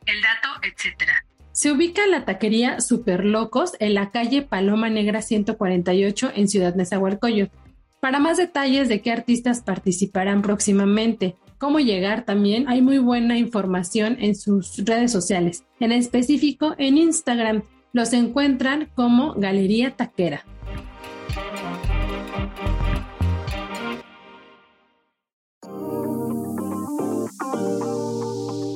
El 0.05 0.21
dato, 0.21 0.47
etc. 0.63 1.11
Se 1.51 1.73
ubica 1.73 2.07
la 2.07 2.23
taquería 2.23 2.79
Super 2.79 3.25
Locos 3.25 3.73
en 3.79 3.95
la 3.95 4.11
calle 4.11 4.41
Paloma 4.41 4.89
Negra 4.89 5.21
148 5.21 6.31
en 6.33 6.47
Ciudad 6.47 6.75
Nezahualcóyotl. 6.75 7.53
Para 8.01 8.20
más 8.20 8.38
detalles 8.38 8.88
de 8.88 9.01
qué 9.01 9.12
artistas 9.12 9.62
participarán 9.62 10.41
próximamente, 10.41 11.36
cómo 11.58 11.79
llegar 11.79 12.24
también, 12.24 12.70
hay 12.70 12.82
muy 12.82 12.98
buena 12.98 13.38
información 13.38 14.15
en 14.22 14.36
sus 14.36 14.77
redes 14.86 15.12
sociales, 15.12 15.65
en 15.82 15.91
específico 15.91 16.75
en 16.77 16.98
Instagram. 16.98 17.63
Los 17.91 18.13
encuentran 18.13 18.89
como 18.96 19.34
Galería 19.34 19.98
Taquera. 19.98 20.46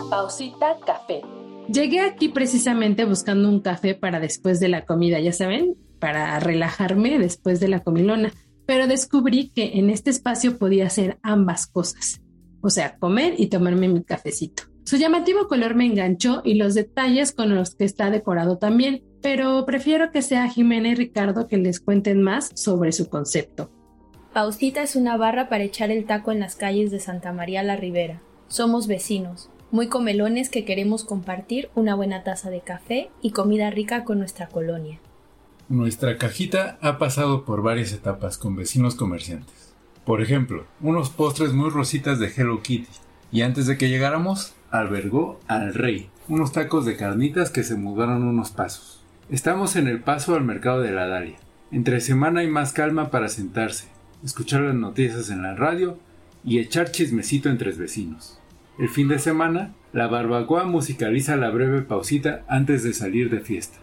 Pausita 0.09 0.77
Café. 0.85 1.21
Llegué 1.69 2.01
aquí 2.01 2.27
precisamente 2.27 3.05
buscando 3.05 3.47
un 3.47 3.61
café 3.61 3.95
para 3.95 4.19
después 4.19 4.59
de 4.59 4.67
la 4.67 4.85
comida, 4.85 5.21
ya 5.21 5.31
saben, 5.31 5.77
para 5.99 6.37
relajarme 6.41 7.19
después 7.19 7.61
de 7.61 7.69
la 7.69 7.79
comilona 7.79 8.33
pero 8.65 8.87
descubrí 8.87 9.49
que 9.49 9.73
en 9.75 9.89
este 9.89 10.09
espacio 10.09 10.57
podía 10.57 10.87
hacer 10.87 11.19
ambas 11.21 11.67
cosas, 11.67 12.21
o 12.61 12.69
sea, 12.69 12.97
comer 12.97 13.35
y 13.37 13.47
tomarme 13.47 13.87
mi 13.87 14.03
cafecito. 14.03 14.63
Su 14.85 14.97
llamativo 14.97 15.47
color 15.47 15.75
me 15.75 15.85
enganchó 15.85 16.41
y 16.43 16.55
los 16.55 16.73
detalles 16.73 17.31
con 17.31 17.55
los 17.55 17.75
que 17.75 17.85
está 17.85 18.09
decorado 18.09 18.57
también, 18.57 19.03
pero 19.21 19.65
prefiero 19.65 20.11
que 20.11 20.21
sea 20.21 20.49
Jimena 20.49 20.89
y 20.89 20.95
Ricardo 20.95 21.47
que 21.47 21.57
les 21.57 21.79
cuenten 21.79 22.21
más 22.21 22.51
sobre 22.55 22.91
su 22.91 23.07
concepto. 23.07 23.71
Pausita 24.33 24.81
es 24.81 24.95
una 24.95 25.15
barra 25.15 25.47
para 25.47 25.63
echar 25.63 25.91
el 25.91 26.05
taco 26.05 26.31
en 26.31 26.39
las 26.39 26.55
calles 26.55 26.91
de 26.91 26.99
Santa 26.99 27.31
María 27.31 27.63
la 27.63 27.77
Ribera. 27.77 28.21
Somos 28.47 28.87
vecinos, 28.87 29.49
muy 29.71 29.87
comelones 29.87 30.49
que 30.49 30.65
queremos 30.65 31.05
compartir 31.05 31.69
una 31.75 31.95
buena 31.95 32.23
taza 32.23 32.49
de 32.49 32.61
café 32.61 33.09
y 33.21 33.31
comida 33.31 33.69
rica 33.69 34.03
con 34.03 34.19
nuestra 34.19 34.47
colonia. 34.47 34.99
Nuestra 35.69 36.17
cajita 36.17 36.77
ha 36.81 36.97
pasado 36.97 37.45
por 37.45 37.61
varias 37.61 37.93
etapas 37.93 38.37
con 38.37 38.57
vecinos 38.57 38.95
comerciantes. 38.95 39.73
Por 40.05 40.21
ejemplo, 40.21 40.65
unos 40.81 41.09
postres 41.09 41.53
muy 41.53 41.69
rositas 41.69 42.19
de 42.19 42.27
Hello 42.27 42.61
Kitty. 42.61 42.89
Y 43.31 43.43
antes 43.43 43.65
de 43.65 43.77
que 43.77 43.87
llegáramos, 43.87 44.53
albergó 44.71 45.39
al 45.47 45.73
rey, 45.73 46.09
unos 46.27 46.51
tacos 46.51 46.85
de 46.85 46.97
carnitas 46.97 47.49
que 47.49 47.63
se 47.63 47.75
mudaron 47.75 48.23
unos 48.23 48.51
pasos. 48.51 49.05
Estamos 49.29 49.77
en 49.77 49.87
el 49.87 50.01
paso 50.01 50.35
al 50.35 50.43
mercado 50.43 50.81
de 50.81 50.91
la 50.91 51.07
Dalia. 51.07 51.37
Entre 51.71 52.01
semana 52.01 52.41
hay 52.41 52.47
más 52.47 52.73
calma 52.73 53.09
para 53.09 53.29
sentarse, 53.29 53.87
escuchar 54.23 54.61
las 54.61 54.75
noticias 54.75 55.29
en 55.29 55.43
la 55.43 55.55
radio 55.55 55.97
y 56.43 56.59
echar 56.59 56.91
chismecito 56.91 57.49
entre 57.49 57.71
vecinos. 57.71 58.37
El 58.77 58.89
fin 58.89 59.07
de 59.07 59.17
semana, 59.17 59.73
la 59.93 60.07
barbacoa 60.07 60.65
musicaliza 60.65 61.37
la 61.37 61.51
breve 61.51 61.83
pausita 61.83 62.43
antes 62.49 62.83
de 62.83 62.93
salir 62.93 63.29
de 63.29 63.39
fiesta. 63.39 63.82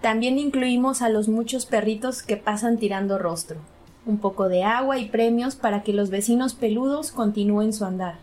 También 0.00 0.38
incluimos 0.38 1.02
a 1.02 1.08
los 1.08 1.28
muchos 1.28 1.66
perritos 1.66 2.22
que 2.22 2.36
pasan 2.36 2.78
tirando 2.78 3.18
rostro, 3.18 3.58
un 4.06 4.18
poco 4.18 4.48
de 4.48 4.62
agua 4.62 4.98
y 4.98 5.08
premios 5.08 5.56
para 5.56 5.82
que 5.82 5.92
los 5.92 6.10
vecinos 6.10 6.54
peludos 6.54 7.10
continúen 7.10 7.72
su 7.72 7.84
andar. 7.84 8.16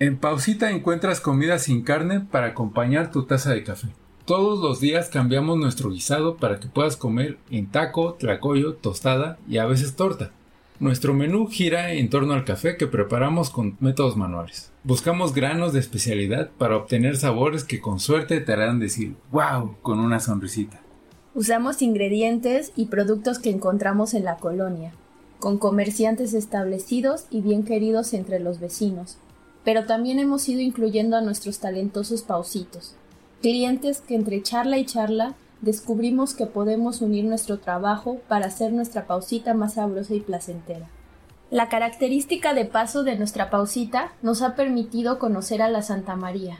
En 0.00 0.16
Pausita 0.16 0.70
encuentras 0.70 1.20
comida 1.20 1.58
sin 1.58 1.82
carne 1.82 2.20
para 2.20 2.48
acompañar 2.48 3.12
tu 3.12 3.24
taza 3.26 3.52
de 3.52 3.62
café. 3.62 3.88
Todos 4.24 4.60
los 4.60 4.80
días 4.80 5.10
cambiamos 5.10 5.58
nuestro 5.58 5.90
guisado 5.90 6.36
para 6.36 6.58
que 6.58 6.68
puedas 6.68 6.96
comer 6.96 7.38
en 7.50 7.66
taco, 7.66 8.14
tlacoyo, 8.14 8.74
tostada 8.74 9.38
y 9.46 9.58
a 9.58 9.66
veces 9.66 9.96
torta. 9.96 10.32
Nuestro 10.80 11.14
menú 11.14 11.46
gira 11.46 11.92
en 11.92 12.08
torno 12.08 12.32
al 12.32 12.44
café 12.44 12.76
que 12.76 12.86
preparamos 12.86 13.50
con 13.50 13.76
métodos 13.80 14.16
manuales. 14.16 14.72
Buscamos 14.82 15.34
granos 15.34 15.72
de 15.72 15.80
especialidad 15.80 16.50
para 16.58 16.76
obtener 16.76 17.16
sabores 17.16 17.62
que 17.62 17.80
con 17.80 18.00
suerte 18.00 18.40
te 18.40 18.52
harán 18.52 18.80
decir 18.80 19.14
wow 19.30 19.76
con 19.82 20.00
una 20.00 20.18
sonrisita. 20.18 20.83
Usamos 21.36 21.82
ingredientes 21.82 22.70
y 22.76 22.86
productos 22.86 23.40
que 23.40 23.50
encontramos 23.50 24.14
en 24.14 24.24
la 24.24 24.36
colonia, 24.36 24.92
con 25.40 25.58
comerciantes 25.58 26.32
establecidos 26.32 27.26
y 27.28 27.40
bien 27.40 27.64
queridos 27.64 28.14
entre 28.14 28.38
los 28.38 28.60
vecinos, 28.60 29.16
pero 29.64 29.84
también 29.84 30.20
hemos 30.20 30.48
ido 30.48 30.60
incluyendo 30.60 31.16
a 31.16 31.22
nuestros 31.22 31.58
talentosos 31.58 32.22
pausitos, 32.22 32.94
clientes 33.42 34.00
que 34.00 34.14
entre 34.14 34.44
charla 34.44 34.78
y 34.78 34.86
charla 34.86 35.34
descubrimos 35.60 36.34
que 36.34 36.46
podemos 36.46 37.00
unir 37.00 37.24
nuestro 37.24 37.58
trabajo 37.58 38.20
para 38.28 38.46
hacer 38.46 38.72
nuestra 38.72 39.08
pausita 39.08 39.54
más 39.54 39.74
sabrosa 39.74 40.14
y 40.14 40.20
placentera. 40.20 40.88
La 41.50 41.68
característica 41.68 42.54
de 42.54 42.64
paso 42.64 43.02
de 43.02 43.16
nuestra 43.16 43.50
pausita 43.50 44.12
nos 44.22 44.40
ha 44.40 44.54
permitido 44.54 45.18
conocer 45.18 45.62
a 45.62 45.68
la 45.68 45.82
Santa 45.82 46.14
María. 46.14 46.58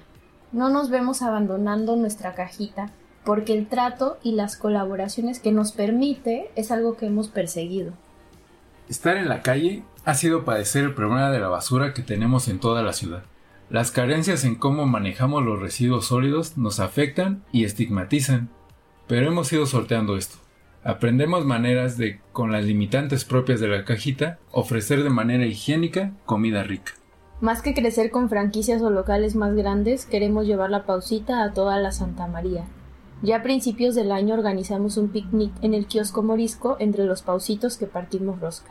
No 0.51 0.69
nos 0.69 0.91
vemos 0.91 1.23
abandonando 1.23 1.95
nuestra 1.95 2.35
cajita, 2.35 2.91
porque 3.25 3.53
el 3.53 3.67
trato 3.67 4.19
y 4.23 4.33
las 4.33 4.57
colaboraciones 4.57 5.41
que 5.41 5.53
nos 5.53 5.73
permite 5.73 6.51
es 6.57 6.71
algo 6.71 6.97
que 6.97 7.07
hemos 7.07 7.29
perseguido. 7.29 7.93
Estar 8.89 9.17
en 9.17 9.29
la 9.29 9.43
calle 9.43 9.83
ha 10.05 10.15
sido 10.15 10.45
padecer 10.45 10.85
el 10.85 10.95
problema 10.95 11.31
de 11.31 11.41
la 11.41 11.49
basura 11.49 11.95
que 11.95 12.03
tenemos 12.03 12.49
en 12.49 12.61
toda 12.61 12.83
la 12.83 12.93
ciudad. 12.93 13.25
Las 13.71 13.91
carencias 13.91 14.45
en 14.45 14.57
cómo 14.57 14.87
manejamos 14.87 15.43
los 15.43 15.59
residuos 15.59 16.07
sólidos 16.07 16.59
nos 16.59 16.81
afectan 16.81 17.43
y 17.51 17.65
estigmatizan, 17.65 18.51
pero 19.07 19.27
hemos 19.27 19.53
ido 19.53 19.65
sorteando 19.65 20.17
esto. 20.17 20.37
Aprendemos 20.85 21.47
maneras 21.47 21.97
de, 21.97 22.21
con 22.33 22.53
las 22.53 22.67
limitantes 22.67 23.25
propias 23.25 23.59
de 23.59 23.69
la 23.69 23.87
cajita, 23.87 24.39
ofrecer 24.53 25.03
de 25.03 25.09
manera 25.09 25.47
higiénica 25.47 26.13
comida 26.27 26.63
rica. 26.63 26.93
Más 27.41 27.63
que 27.63 27.73
crecer 27.73 28.11
con 28.11 28.29
franquicias 28.29 28.83
o 28.83 28.91
locales 28.91 29.35
más 29.35 29.55
grandes, 29.55 30.05
queremos 30.05 30.47
llevar 30.47 30.71
la 30.71 30.85
pausita 30.85 31.43
a 31.43 31.55
toda 31.55 31.79
la 31.79 31.91
Santa 31.91 32.27
María, 32.27 32.67
Ya 33.23 33.37
a 33.37 33.43
principios 33.43 33.95
del 33.95 34.13
año 34.13 34.35
organizamos 34.35 34.97
un 34.97 35.09
picnic 35.09 35.53
en 35.63 35.75
el 35.75 35.87
kiosco 35.87 36.23
morisco 36.23 36.77
entre 36.79 37.05
los 37.05 37.23
pausitos 37.23 37.77
que 37.77 37.87
partimos 37.87 38.41
rosca. 38.41 38.71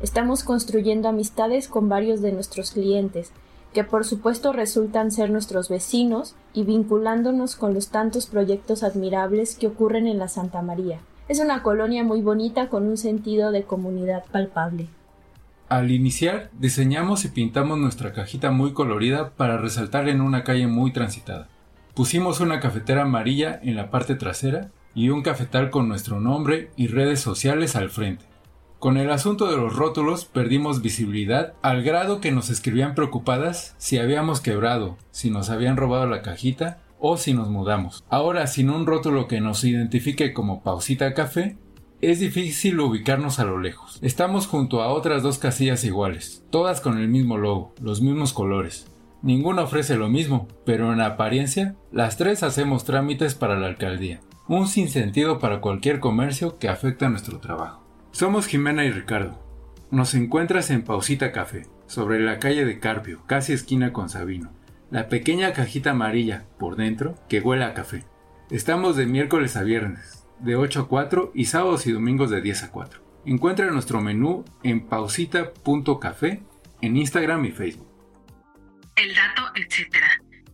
Estamos 0.00 0.44
construyendo 0.44 1.08
amistades 1.08 1.68
con 1.68 1.88
varios 1.88 2.22
de 2.22 2.32
nuestros 2.32 2.70
clientes, 2.70 3.32
que 3.72 3.84
por 3.84 4.04
supuesto 4.04 4.52
resultan 4.52 5.10
ser 5.10 5.30
nuestros 5.30 5.68
vecinos 5.68 6.34
y 6.52 6.64
vinculándonos 6.64 7.56
con 7.56 7.74
los 7.74 7.88
tantos 7.88 8.26
proyectos 8.26 8.82
admirables 8.82 9.56
que 9.56 9.66
ocurren 9.66 10.06
en 10.06 10.18
la 10.18 10.28
Santa 10.28 10.62
María. 10.62 11.00
Es 11.28 11.38
una 11.38 11.62
colonia 11.62 12.02
muy 12.02 12.22
bonita 12.22 12.68
con 12.68 12.88
un 12.88 12.96
sentido 12.96 13.52
de 13.52 13.62
comunidad 13.62 14.24
palpable. 14.32 14.88
Al 15.68 15.92
iniciar, 15.92 16.50
diseñamos 16.58 17.24
y 17.24 17.28
pintamos 17.28 17.78
nuestra 17.78 18.12
cajita 18.12 18.50
muy 18.50 18.72
colorida 18.72 19.30
para 19.30 19.56
resaltar 19.56 20.08
en 20.08 20.20
una 20.20 20.42
calle 20.42 20.66
muy 20.66 20.92
transitada. 20.92 21.46
Pusimos 21.94 22.40
una 22.40 22.60
cafetera 22.60 23.02
amarilla 23.02 23.58
en 23.62 23.76
la 23.76 23.90
parte 23.90 24.14
trasera 24.14 24.70
y 24.94 25.10
un 25.10 25.22
cafetal 25.22 25.70
con 25.70 25.88
nuestro 25.88 26.20
nombre 26.20 26.70
y 26.76 26.86
redes 26.86 27.20
sociales 27.20 27.76
al 27.76 27.90
frente. 27.90 28.24
Con 28.78 28.96
el 28.96 29.10
asunto 29.10 29.50
de 29.50 29.56
los 29.56 29.76
rótulos 29.76 30.24
perdimos 30.24 30.80
visibilidad 30.80 31.52
al 31.62 31.82
grado 31.82 32.20
que 32.20 32.32
nos 32.32 32.48
escribían 32.48 32.94
preocupadas 32.94 33.74
si 33.76 33.98
habíamos 33.98 34.40
quebrado, 34.40 34.96
si 35.10 35.30
nos 35.30 35.50
habían 35.50 35.76
robado 35.76 36.06
la 36.06 36.22
cajita 36.22 36.78
o 36.98 37.16
si 37.16 37.34
nos 37.34 37.50
mudamos. 37.50 38.04
Ahora, 38.08 38.46
sin 38.46 38.70
un 38.70 38.86
rótulo 38.86 39.28
que 39.28 39.40
nos 39.40 39.64
identifique 39.64 40.32
como 40.32 40.62
Pausita 40.62 41.12
Café, 41.12 41.56
es 42.00 42.20
difícil 42.20 42.80
ubicarnos 42.80 43.38
a 43.38 43.44
lo 43.44 43.58
lejos. 43.58 43.98
Estamos 44.00 44.46
junto 44.46 44.82
a 44.82 44.88
otras 44.88 45.22
dos 45.22 45.38
casillas 45.38 45.84
iguales, 45.84 46.42
todas 46.50 46.80
con 46.80 46.96
el 46.96 47.08
mismo 47.08 47.36
logo, 47.36 47.74
los 47.82 48.00
mismos 48.00 48.32
colores. 48.32 48.89
Ninguna 49.22 49.62
ofrece 49.62 49.96
lo 49.96 50.08
mismo, 50.08 50.48
pero 50.64 50.92
en 50.92 51.00
apariencia, 51.00 51.76
las 51.92 52.16
tres 52.16 52.42
hacemos 52.42 52.84
trámites 52.84 53.34
para 53.34 53.58
la 53.58 53.66
alcaldía. 53.66 54.20
Un 54.48 54.66
sinsentido 54.66 55.38
para 55.38 55.60
cualquier 55.60 56.00
comercio 56.00 56.58
que 56.58 56.68
afecta 56.68 57.08
nuestro 57.10 57.38
trabajo. 57.38 57.84
Somos 58.12 58.46
Jimena 58.46 58.84
y 58.84 58.90
Ricardo. 58.90 59.38
Nos 59.90 60.14
encuentras 60.14 60.70
en 60.70 60.82
Pausita 60.82 61.32
Café, 61.32 61.66
sobre 61.86 62.20
la 62.20 62.38
calle 62.38 62.64
de 62.64 62.78
Carpio, 62.78 63.20
casi 63.26 63.52
esquina 63.52 63.92
con 63.92 64.08
Sabino. 64.08 64.50
La 64.90 65.08
pequeña 65.08 65.52
cajita 65.52 65.90
amarilla, 65.90 66.46
por 66.58 66.76
dentro, 66.76 67.14
que 67.28 67.40
huele 67.40 67.64
a 67.64 67.74
café. 67.74 68.04
Estamos 68.50 68.96
de 68.96 69.06
miércoles 69.06 69.56
a 69.56 69.62
viernes, 69.62 70.24
de 70.40 70.56
8 70.56 70.80
a 70.80 70.88
4 70.88 71.32
y 71.34 71.44
sábados 71.44 71.86
y 71.86 71.92
domingos 71.92 72.30
de 72.30 72.40
10 72.40 72.64
a 72.64 72.70
4. 72.70 73.00
Encuentra 73.26 73.70
nuestro 73.70 74.00
menú 74.00 74.44
en 74.62 74.86
pausita.café 74.86 76.42
en 76.80 76.96
Instagram 76.96 77.44
y 77.44 77.50
Facebook. 77.50 77.89
El 79.02 79.14
dato, 79.14 79.42
etc. 79.54 79.96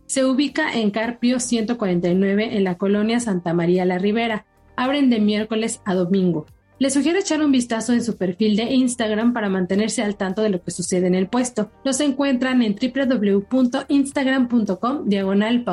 Se 0.05 0.23
ubica 0.23 0.73
en 0.73 0.91
Carpio 0.91 1.41
149 1.41 2.55
en 2.55 2.63
la 2.63 2.77
colonia 2.77 3.19
Santa 3.19 3.53
María 3.53 3.83
la 3.83 3.97
Ribera. 3.97 4.45
Abren 4.77 5.09
de 5.09 5.19
miércoles 5.19 5.81
a 5.83 5.93
domingo. 5.95 6.45
Les 6.79 6.93
sugiero 6.93 7.19
echar 7.19 7.41
un 7.41 7.51
vistazo 7.51 7.91
en 7.91 8.01
su 8.03 8.15
perfil 8.17 8.55
de 8.55 8.65
Instagram 8.65 9.33
para 9.33 9.49
mantenerse 9.49 10.03
al 10.03 10.15
tanto 10.15 10.43
de 10.43 10.49
lo 10.49 10.63
que 10.63 10.69
sucede 10.71 11.07
en 11.07 11.15
el 11.15 11.27
puesto. 11.27 11.71
Los 11.83 11.99
encuentran 11.99 12.61
en 12.61 12.75
www.instagram.com 12.75 15.09
diagonal 15.09 15.65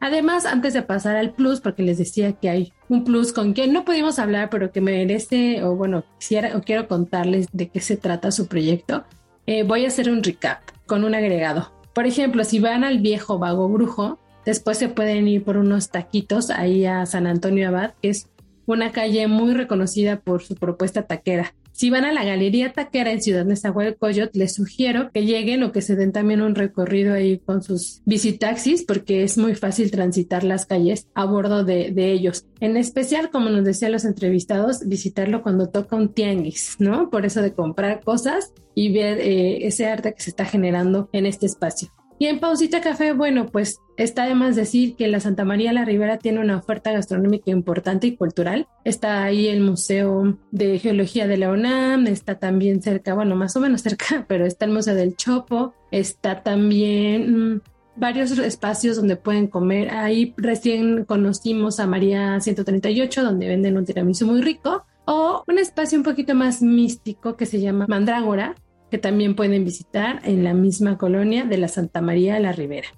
Además, 0.00 0.44
antes 0.44 0.74
de 0.74 0.82
pasar 0.82 1.16
al 1.16 1.32
plus, 1.32 1.60
porque 1.60 1.84
les 1.84 1.98
decía 1.98 2.32
que 2.32 2.50
hay 2.50 2.72
un 2.88 3.04
plus 3.04 3.32
con 3.32 3.52
quien 3.52 3.72
no 3.72 3.84
pudimos 3.84 4.18
hablar, 4.18 4.50
pero 4.50 4.72
que 4.72 4.80
merece, 4.80 5.62
o 5.62 5.76
bueno, 5.76 6.02
quisiera 6.18 6.56
o 6.56 6.60
quiero 6.60 6.88
contarles 6.88 7.46
de 7.52 7.68
qué 7.68 7.80
se 7.80 7.96
trata 7.96 8.32
su 8.32 8.48
proyecto, 8.48 9.04
eh, 9.46 9.62
voy 9.62 9.84
a 9.84 9.88
hacer 9.88 10.10
un 10.10 10.22
recap 10.22 10.60
con 10.86 11.04
un 11.04 11.14
agregado. 11.14 11.72
Por 11.92 12.06
ejemplo, 12.06 12.44
si 12.44 12.58
van 12.58 12.84
al 12.84 12.98
viejo 12.98 13.38
vago 13.38 13.68
brujo, 13.68 14.18
después 14.44 14.78
se 14.78 14.88
pueden 14.88 15.28
ir 15.28 15.44
por 15.44 15.56
unos 15.56 15.90
taquitos 15.90 16.50
ahí 16.50 16.86
a 16.86 17.04
San 17.06 17.26
Antonio 17.26 17.68
Abad, 17.68 17.92
que 18.00 18.10
es 18.10 18.28
una 18.66 18.92
calle 18.92 19.26
muy 19.26 19.54
reconocida 19.54 20.20
por 20.20 20.42
su 20.42 20.54
propuesta 20.54 21.02
taquera. 21.02 21.54
Si 21.72 21.90
van 21.90 22.04
a 22.04 22.12
la 22.12 22.24
Galería 22.24 22.72
Taquera 22.72 23.10
en 23.12 23.22
Ciudad 23.22 23.44
Nezahualcóyotl, 23.44 24.38
les 24.38 24.54
sugiero 24.54 25.10
que 25.12 25.24
lleguen 25.24 25.62
o 25.62 25.72
que 25.72 25.80
se 25.80 25.96
den 25.96 26.12
también 26.12 26.42
un 26.42 26.54
recorrido 26.54 27.14
ahí 27.14 27.38
con 27.38 27.62
sus 27.62 28.02
visitaxis, 28.04 28.84
porque 28.84 29.22
es 29.22 29.38
muy 29.38 29.54
fácil 29.54 29.90
transitar 29.90 30.44
las 30.44 30.66
calles 30.66 31.08
a 31.14 31.24
bordo 31.24 31.64
de, 31.64 31.92
ellos. 32.12 32.44
En 32.60 32.76
especial, 32.76 33.30
como 33.30 33.48
nos 33.48 33.64
decían 33.64 33.92
los 33.92 34.04
entrevistados, 34.04 34.86
visitarlo 34.86 35.42
cuando 35.42 35.68
toca 35.68 35.96
un 35.96 36.12
tianguis, 36.12 36.76
¿no? 36.78 37.10
Por 37.10 37.24
eso 37.24 37.40
de 37.40 37.54
comprar 37.54 38.02
cosas 38.02 38.52
y 38.74 38.92
ver 38.92 39.18
eh, 39.18 39.66
ese 39.66 39.86
arte 39.86 40.12
que 40.14 40.22
se 40.22 40.30
está 40.30 40.44
generando 40.44 41.08
en 41.12 41.26
este 41.26 41.46
espacio. 41.46 41.88
Y 42.18 42.26
en 42.26 42.38
Pausita 42.38 42.80
Café, 42.80 43.12
bueno, 43.12 43.46
pues 43.46 43.80
está 43.96 44.26
de 44.26 44.34
más 44.34 44.56
decir 44.56 44.94
que 44.96 45.08
la 45.08 45.20
Santa 45.20 45.44
María 45.44 45.72
la 45.72 45.84
Ribera 45.84 46.18
tiene 46.18 46.40
una 46.40 46.56
oferta 46.56 46.92
gastronómica 46.92 47.50
importante 47.50 48.06
y 48.06 48.16
cultural. 48.16 48.68
Está 48.84 49.24
ahí 49.24 49.48
el 49.48 49.60
Museo 49.60 50.38
de 50.50 50.78
Geología 50.78 51.26
de 51.26 51.36
la 51.36 51.50
UNAM, 51.50 52.06
está 52.06 52.38
también 52.38 52.82
cerca, 52.82 53.14
bueno, 53.14 53.34
más 53.34 53.56
o 53.56 53.60
menos 53.60 53.82
cerca, 53.82 54.24
pero 54.28 54.46
está 54.46 54.66
el 54.66 54.72
Museo 54.72 54.94
del 54.94 55.16
Chopo, 55.16 55.74
está 55.90 56.42
también... 56.42 57.54
Mm, 57.54 57.60
varios 57.94 58.30
espacios 58.38 58.96
donde 58.96 59.16
pueden 59.16 59.48
comer. 59.48 59.90
Ahí 59.90 60.34
recién 60.38 61.04
conocimos 61.04 61.78
a 61.78 61.86
María 61.86 62.40
138, 62.40 63.22
donde 63.22 63.48
venden 63.48 63.76
un 63.76 63.84
tiramisú 63.84 64.26
muy 64.26 64.40
rico. 64.40 64.84
O 65.04 65.42
un 65.48 65.58
espacio 65.58 65.98
un 65.98 66.04
poquito 66.04 66.34
más 66.34 66.62
místico 66.62 67.36
que 67.36 67.44
se 67.44 67.60
llama 67.60 67.86
Mandrágora, 67.88 68.54
que 68.92 68.98
también 68.98 69.34
pueden 69.34 69.64
visitar 69.64 70.20
en 70.22 70.44
la 70.44 70.52
misma 70.52 70.98
colonia 70.98 71.46
de 71.46 71.56
la 71.56 71.68
Santa 71.68 72.02
María 72.02 72.34
de 72.34 72.40
la 72.40 72.52
Ribera. 72.52 72.88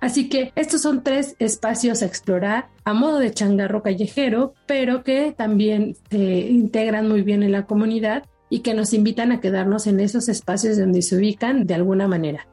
Así 0.00 0.28
que 0.28 0.52
estos 0.54 0.82
son 0.82 1.02
tres 1.02 1.34
espacios 1.40 2.02
a 2.02 2.06
explorar 2.06 2.68
a 2.84 2.92
modo 2.94 3.18
de 3.18 3.32
changarro 3.32 3.82
callejero, 3.82 4.54
pero 4.68 5.02
que 5.02 5.34
también 5.36 5.96
se 6.08 6.18
integran 6.18 7.08
muy 7.08 7.22
bien 7.22 7.42
en 7.42 7.50
la 7.50 7.66
comunidad 7.66 8.22
y 8.48 8.60
que 8.60 8.74
nos 8.74 8.94
invitan 8.94 9.32
a 9.32 9.40
quedarnos 9.40 9.88
en 9.88 9.98
esos 9.98 10.28
espacios 10.28 10.78
donde 10.78 11.02
se 11.02 11.16
ubican 11.16 11.66
de 11.66 11.74
alguna 11.74 12.06
manera. 12.06 12.46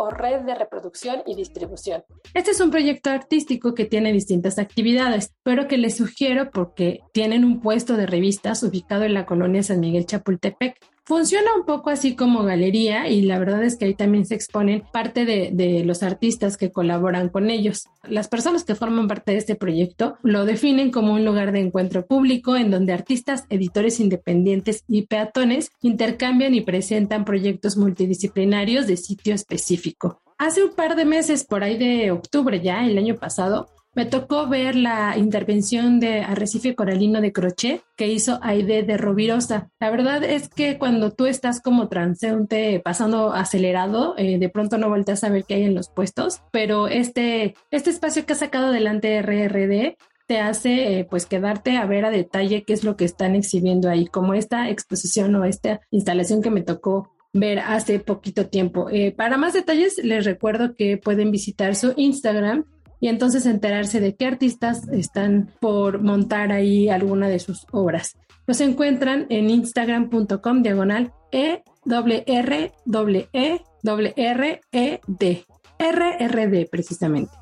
O 0.00 0.08
Red 0.08 0.46
de 0.46 0.54
Reproducción 0.54 1.22
y 1.26 1.34
Distribución. 1.34 2.04
Este 2.32 2.52
es 2.52 2.60
un 2.60 2.70
proyecto 2.70 3.10
artístico 3.10 3.74
que 3.74 3.84
tiene 3.84 4.12
distintas 4.12 4.58
actividades, 4.58 5.34
pero 5.42 5.68
que 5.68 5.76
les 5.76 5.96
sugiero 5.96 6.50
porque 6.50 7.00
tienen 7.12 7.44
un 7.44 7.60
puesto 7.60 7.96
de 7.96 8.06
revistas 8.06 8.62
ubicado 8.62 9.04
en 9.04 9.12
la 9.12 9.26
colonia 9.26 9.62
San 9.62 9.80
Miguel 9.80 10.06
Chapultepec. 10.06 10.78
Funciona 11.10 11.56
un 11.56 11.64
poco 11.64 11.90
así 11.90 12.14
como 12.14 12.44
galería 12.44 13.08
y 13.08 13.22
la 13.22 13.40
verdad 13.40 13.64
es 13.64 13.76
que 13.76 13.86
ahí 13.86 13.94
también 13.94 14.26
se 14.26 14.36
exponen 14.36 14.84
parte 14.92 15.24
de, 15.24 15.82
los 15.84 16.04
artistas 16.04 16.56
que 16.56 16.70
colaboran 16.70 17.30
con 17.30 17.50
ellos. 17.50 17.88
Las 18.08 18.28
personas 18.28 18.62
que 18.62 18.76
forman 18.76 19.08
parte 19.08 19.32
de 19.32 19.38
este 19.38 19.56
proyecto 19.56 20.18
lo 20.22 20.44
definen 20.44 20.92
como 20.92 21.12
un 21.14 21.24
lugar 21.24 21.50
de 21.50 21.58
encuentro 21.58 22.06
público 22.06 22.54
en 22.54 22.70
donde 22.70 22.92
artistas, 22.92 23.44
editores 23.50 23.98
independientes 23.98 24.84
y 24.86 25.02
peatones 25.06 25.72
intercambian 25.82 26.54
y 26.54 26.60
presentan 26.60 27.24
proyectos 27.24 27.76
multidisciplinarios 27.76 28.86
de 28.86 28.96
sitio 28.96 29.34
específico. 29.34 30.20
Hace 30.38 30.62
un 30.62 30.76
par 30.76 30.94
de 30.94 31.06
meses, 31.06 31.42
por 31.42 31.64
ahí 31.64 31.76
de 31.76 32.12
octubre 32.12 32.60
ya, 32.60 32.86
el 32.86 32.96
año 32.96 33.16
pasado, 33.16 33.68
me 33.94 34.06
tocó 34.06 34.46
ver 34.46 34.76
la 34.76 35.16
intervención 35.18 35.98
de 36.00 36.20
Arrecife 36.20 36.74
Coralino 36.74 37.20
de 37.20 37.32
Crochet 37.32 37.82
que 37.96 38.06
hizo 38.06 38.38
Aide 38.42 38.82
de 38.82 38.96
Rovirosa. 38.96 39.68
La 39.80 39.90
verdad 39.90 40.22
es 40.22 40.48
que 40.48 40.78
cuando 40.78 41.10
tú 41.10 41.26
estás 41.26 41.60
como 41.60 41.88
transeúnte 41.88 42.80
pasando 42.80 43.32
acelerado, 43.32 44.14
eh, 44.16 44.38
de 44.38 44.48
pronto 44.48 44.78
no 44.78 44.88
volteas 44.88 45.24
a 45.24 45.28
ver 45.28 45.44
qué 45.44 45.54
hay 45.54 45.64
en 45.64 45.74
los 45.74 45.88
puestos, 45.88 46.42
pero 46.52 46.88
este, 46.88 47.54
este 47.70 47.90
espacio 47.90 48.24
que 48.26 48.34
ha 48.34 48.36
sacado 48.36 48.68
adelante 48.68 49.20
RRD 49.20 49.96
te 50.26 50.38
hace 50.38 51.00
eh, 51.00 51.04
pues 51.04 51.26
quedarte 51.26 51.76
a 51.76 51.86
ver 51.86 52.04
a 52.04 52.10
detalle 52.10 52.62
qué 52.62 52.72
es 52.72 52.84
lo 52.84 52.96
que 52.96 53.04
están 53.04 53.34
exhibiendo 53.34 53.90
ahí, 53.90 54.06
como 54.06 54.34
esta 54.34 54.70
exposición 54.70 55.34
o 55.34 55.44
esta 55.44 55.80
instalación 55.90 56.40
que 56.40 56.52
me 56.52 56.62
tocó 56.62 57.10
ver 57.32 57.58
hace 57.58 57.98
poquito 57.98 58.46
tiempo. 58.46 58.88
Eh, 58.90 59.10
para 59.10 59.38
más 59.38 59.54
detalles 59.54 59.98
les 59.98 60.24
recuerdo 60.24 60.76
que 60.76 60.98
pueden 60.98 61.32
visitar 61.32 61.74
su 61.74 61.94
Instagram 61.96 62.64
y 63.00 63.08
entonces 63.08 63.46
enterarse 63.46 64.00
de 64.00 64.14
qué 64.14 64.26
artistas 64.26 64.86
están 64.88 65.50
por 65.60 66.02
montar 66.02 66.52
ahí 66.52 66.88
alguna 66.88 67.28
de 67.28 67.38
sus 67.38 67.66
obras. 67.72 68.16
Los 68.46 68.60
encuentran 68.60 69.26
en 69.30 69.48
instagram.com 69.50 70.62
diagonal 70.62 71.12
e 71.32 71.62
r 71.86 72.24
r 72.26 72.72
e 73.32 73.60
r 74.16 74.60
e 74.72 75.00
d 75.06 75.44
RRD 75.78 76.68
precisamente. 76.70 77.32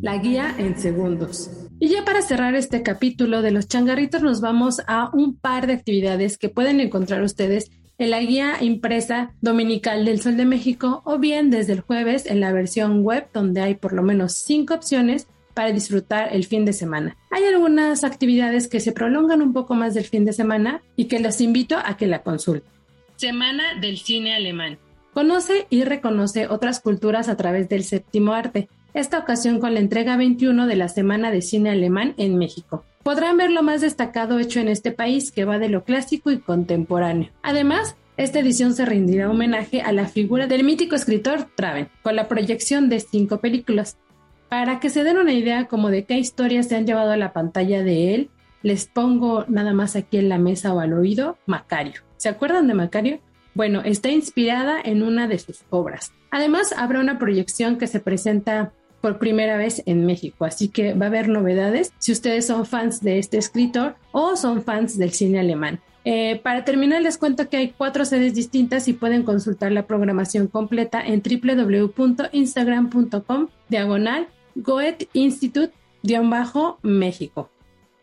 La 0.00 0.18
guía 0.18 0.54
en 0.58 0.76
segundos. 0.78 1.50
Y 1.78 1.88
ya 1.88 2.04
para 2.04 2.20
cerrar 2.20 2.54
este 2.54 2.82
capítulo 2.82 3.42
de 3.42 3.52
los 3.52 3.68
changarritos 3.68 4.22
nos 4.22 4.40
vamos 4.40 4.82
a 4.86 5.10
un 5.14 5.38
par 5.38 5.66
de 5.66 5.74
actividades 5.74 6.36
que 6.36 6.48
pueden 6.48 6.80
encontrar 6.80 7.22
ustedes 7.22 7.70
en 7.98 8.10
la 8.10 8.20
guía 8.20 8.56
impresa 8.60 9.32
dominical 9.40 10.04
del 10.04 10.20
Sol 10.20 10.36
de 10.36 10.44
México 10.44 11.02
o 11.04 11.18
bien 11.18 11.50
desde 11.50 11.74
el 11.74 11.80
jueves 11.80 12.26
en 12.26 12.40
la 12.40 12.52
versión 12.52 13.02
web 13.02 13.28
donde 13.32 13.60
hay 13.60 13.74
por 13.74 13.92
lo 13.92 14.02
menos 14.02 14.34
cinco 14.34 14.74
opciones 14.74 15.28
para 15.54 15.70
disfrutar 15.70 16.34
el 16.34 16.44
fin 16.44 16.64
de 16.64 16.72
semana. 16.72 17.16
Hay 17.30 17.44
algunas 17.44 18.02
actividades 18.02 18.68
que 18.68 18.80
se 18.80 18.92
prolongan 18.92 19.40
un 19.40 19.52
poco 19.52 19.74
más 19.74 19.94
del 19.94 20.04
fin 20.04 20.24
de 20.24 20.32
semana 20.32 20.82
y 20.96 21.04
que 21.04 21.20
los 21.20 21.40
invito 21.40 21.76
a 21.78 21.96
que 21.96 22.06
la 22.06 22.22
consulten. 22.22 22.68
Semana 23.16 23.78
del 23.80 23.98
Cine 23.98 24.34
Alemán. 24.34 24.78
Conoce 25.12 25.68
y 25.70 25.84
reconoce 25.84 26.48
otras 26.48 26.80
culturas 26.80 27.28
a 27.28 27.36
través 27.36 27.68
del 27.68 27.84
séptimo 27.84 28.32
arte, 28.32 28.68
esta 28.94 29.18
ocasión 29.18 29.60
con 29.60 29.74
la 29.74 29.80
entrega 29.80 30.16
21 30.16 30.66
de 30.66 30.76
la 30.76 30.88
Semana 30.88 31.30
de 31.30 31.40
Cine 31.40 31.70
Alemán 31.70 32.14
en 32.16 32.36
México. 32.36 32.84
Podrán 33.04 33.36
ver 33.36 33.50
lo 33.50 33.62
más 33.62 33.82
destacado 33.82 34.38
hecho 34.38 34.60
en 34.60 34.68
este 34.68 34.90
país 34.90 35.30
que 35.30 35.44
va 35.44 35.58
de 35.58 35.68
lo 35.68 35.84
clásico 35.84 36.30
y 36.30 36.38
contemporáneo. 36.38 37.30
Además, 37.42 37.96
esta 38.16 38.38
edición 38.38 38.72
se 38.72 38.86
rendirá 38.86 39.30
homenaje 39.30 39.82
a 39.82 39.92
la 39.92 40.06
figura 40.06 40.46
del 40.46 40.64
mítico 40.64 40.94
escritor 40.96 41.46
Traven, 41.54 41.90
con 42.02 42.16
la 42.16 42.28
proyección 42.28 42.88
de 42.88 43.00
cinco 43.00 43.40
películas. 43.40 43.98
Para 44.48 44.80
que 44.80 44.88
se 44.88 45.04
den 45.04 45.18
una 45.18 45.34
idea 45.34 45.66
como 45.66 45.90
de 45.90 46.04
qué 46.06 46.16
historias 46.16 46.68
se 46.68 46.76
han 46.76 46.86
llevado 46.86 47.10
a 47.10 47.18
la 47.18 47.34
pantalla 47.34 47.82
de 47.82 48.14
él, 48.14 48.30
les 48.62 48.86
pongo 48.86 49.44
nada 49.48 49.74
más 49.74 49.96
aquí 49.96 50.16
en 50.16 50.30
la 50.30 50.38
mesa 50.38 50.72
o 50.72 50.80
al 50.80 50.94
oído 50.94 51.36
Macario. 51.44 52.00
¿Se 52.16 52.30
acuerdan 52.30 52.68
de 52.68 52.74
Macario? 52.74 53.20
Bueno, 53.52 53.82
está 53.84 54.08
inspirada 54.08 54.80
en 54.82 55.02
una 55.02 55.28
de 55.28 55.38
sus 55.38 55.62
obras. 55.68 56.10
Además, 56.30 56.72
habrá 56.74 57.00
una 57.00 57.18
proyección 57.18 57.76
que 57.76 57.86
se 57.86 58.00
presenta 58.00 58.72
por 59.04 59.18
primera 59.18 59.58
vez 59.58 59.82
en 59.84 60.06
México, 60.06 60.46
así 60.46 60.70
que 60.70 60.94
va 60.94 61.04
a 61.04 61.08
haber 61.08 61.28
novedades 61.28 61.92
si 61.98 62.10
ustedes 62.10 62.46
son 62.46 62.64
fans 62.64 63.02
de 63.02 63.18
este 63.18 63.36
escritor 63.36 63.96
o 64.12 64.34
son 64.34 64.64
fans 64.64 64.96
del 64.96 65.12
cine 65.12 65.40
alemán. 65.40 65.78
Eh, 66.06 66.40
para 66.42 66.64
terminar, 66.64 67.02
les 67.02 67.18
cuento 67.18 67.50
que 67.50 67.58
hay 67.58 67.74
cuatro 67.76 68.06
sedes 68.06 68.34
distintas 68.34 68.88
y 68.88 68.94
pueden 68.94 69.22
consultar 69.22 69.72
la 69.72 69.86
programación 69.86 70.46
completa 70.46 71.02
en 71.06 71.22
www.instagram.com 71.22 73.48
diagonal 73.68 74.28
Goethe 74.54 75.10
Institute-México. 75.12 77.50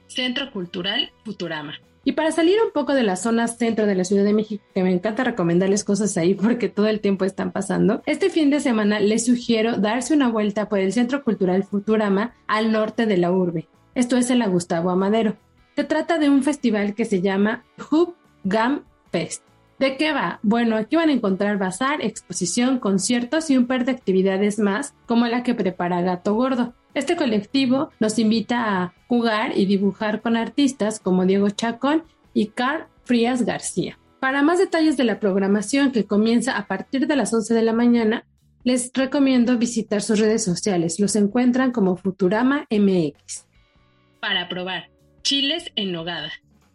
Centro 0.05 0.51
Cultural 0.51 1.11
Futurama. 1.25 1.79
Y 2.03 2.13
para 2.13 2.31
salir 2.31 2.57
un 2.65 2.71
poco 2.71 2.93
de 2.93 3.03
la 3.03 3.15
zona 3.15 3.47
centro 3.47 3.85
de 3.85 3.93
la 3.93 4.03
Ciudad 4.03 4.23
de 4.23 4.33
México, 4.33 4.63
que 4.73 4.81
me 4.81 4.91
encanta 4.91 5.23
recomendarles 5.23 5.83
cosas 5.83 6.17
ahí 6.17 6.33
porque 6.33 6.67
todo 6.67 6.87
el 6.87 6.99
tiempo 6.99 7.25
están 7.25 7.51
pasando, 7.51 8.01
este 8.05 8.29
fin 8.29 8.49
de 8.49 8.59
semana 8.59 8.99
les 8.99 9.25
sugiero 9.25 9.77
darse 9.77 10.15
una 10.15 10.29
vuelta 10.29 10.67
por 10.67 10.79
el 10.79 10.93
Centro 10.93 11.23
Cultural 11.23 11.63
Futurama 11.63 12.33
al 12.47 12.71
norte 12.71 13.05
de 13.05 13.17
la 13.17 13.31
urbe. 13.31 13.67
Esto 13.93 14.17
es 14.17 14.31
en 14.31 14.39
la 14.39 14.47
Gustavo 14.47 14.89
Amadero. 14.89 15.35
Se 15.75 15.83
trata 15.83 16.17
de 16.17 16.29
un 16.29 16.43
festival 16.43 16.95
que 16.95 17.05
se 17.05 17.21
llama 17.21 17.63
Hub 17.91 18.15
Gam 18.43 18.83
Fest. 19.11 19.43
¿De 19.77 19.97
qué 19.97 20.13
va? 20.13 20.39
Bueno, 20.43 20.75
aquí 20.75 20.95
van 20.95 21.09
a 21.09 21.13
encontrar 21.13 21.57
bazar, 21.57 22.03
exposición, 22.03 22.77
conciertos 22.77 23.49
y 23.49 23.57
un 23.57 23.67
par 23.67 23.83
de 23.83 23.91
actividades 23.91 24.59
más, 24.59 24.93
como 25.07 25.25
la 25.27 25.43
que 25.43 25.55
prepara 25.55 26.01
Gato 26.01 26.35
Gordo. 26.35 26.73
Este 26.93 27.15
colectivo 27.15 27.89
nos 27.99 28.19
invita 28.19 28.83
a 28.83 28.93
jugar 29.07 29.57
y 29.57 29.65
dibujar 29.65 30.21
con 30.21 30.35
artistas 30.35 30.99
como 30.99 31.25
Diego 31.25 31.49
Chacón 31.49 32.03
y 32.33 32.47
Carl 32.47 32.85
Frías 33.05 33.45
García. 33.45 33.97
Para 34.19 34.43
más 34.43 34.59
detalles 34.59 34.97
de 34.97 35.05
la 35.05 35.19
programación 35.19 35.91
que 35.91 36.05
comienza 36.05 36.57
a 36.57 36.67
partir 36.67 37.07
de 37.07 37.15
las 37.15 37.33
11 37.33 37.53
de 37.53 37.61
la 37.61 37.73
mañana, 37.73 38.25
les 38.63 38.91
recomiendo 38.93 39.57
visitar 39.57 40.01
sus 40.01 40.19
redes 40.19 40.43
sociales. 40.43 40.99
Los 40.99 41.15
encuentran 41.15 41.71
como 41.71 41.95
Futurama 41.95 42.67
MX. 42.69 43.47
Para 44.19 44.49
probar 44.49 44.89
chiles 45.23 45.71
en 45.75 45.91
nogada. 45.91 46.31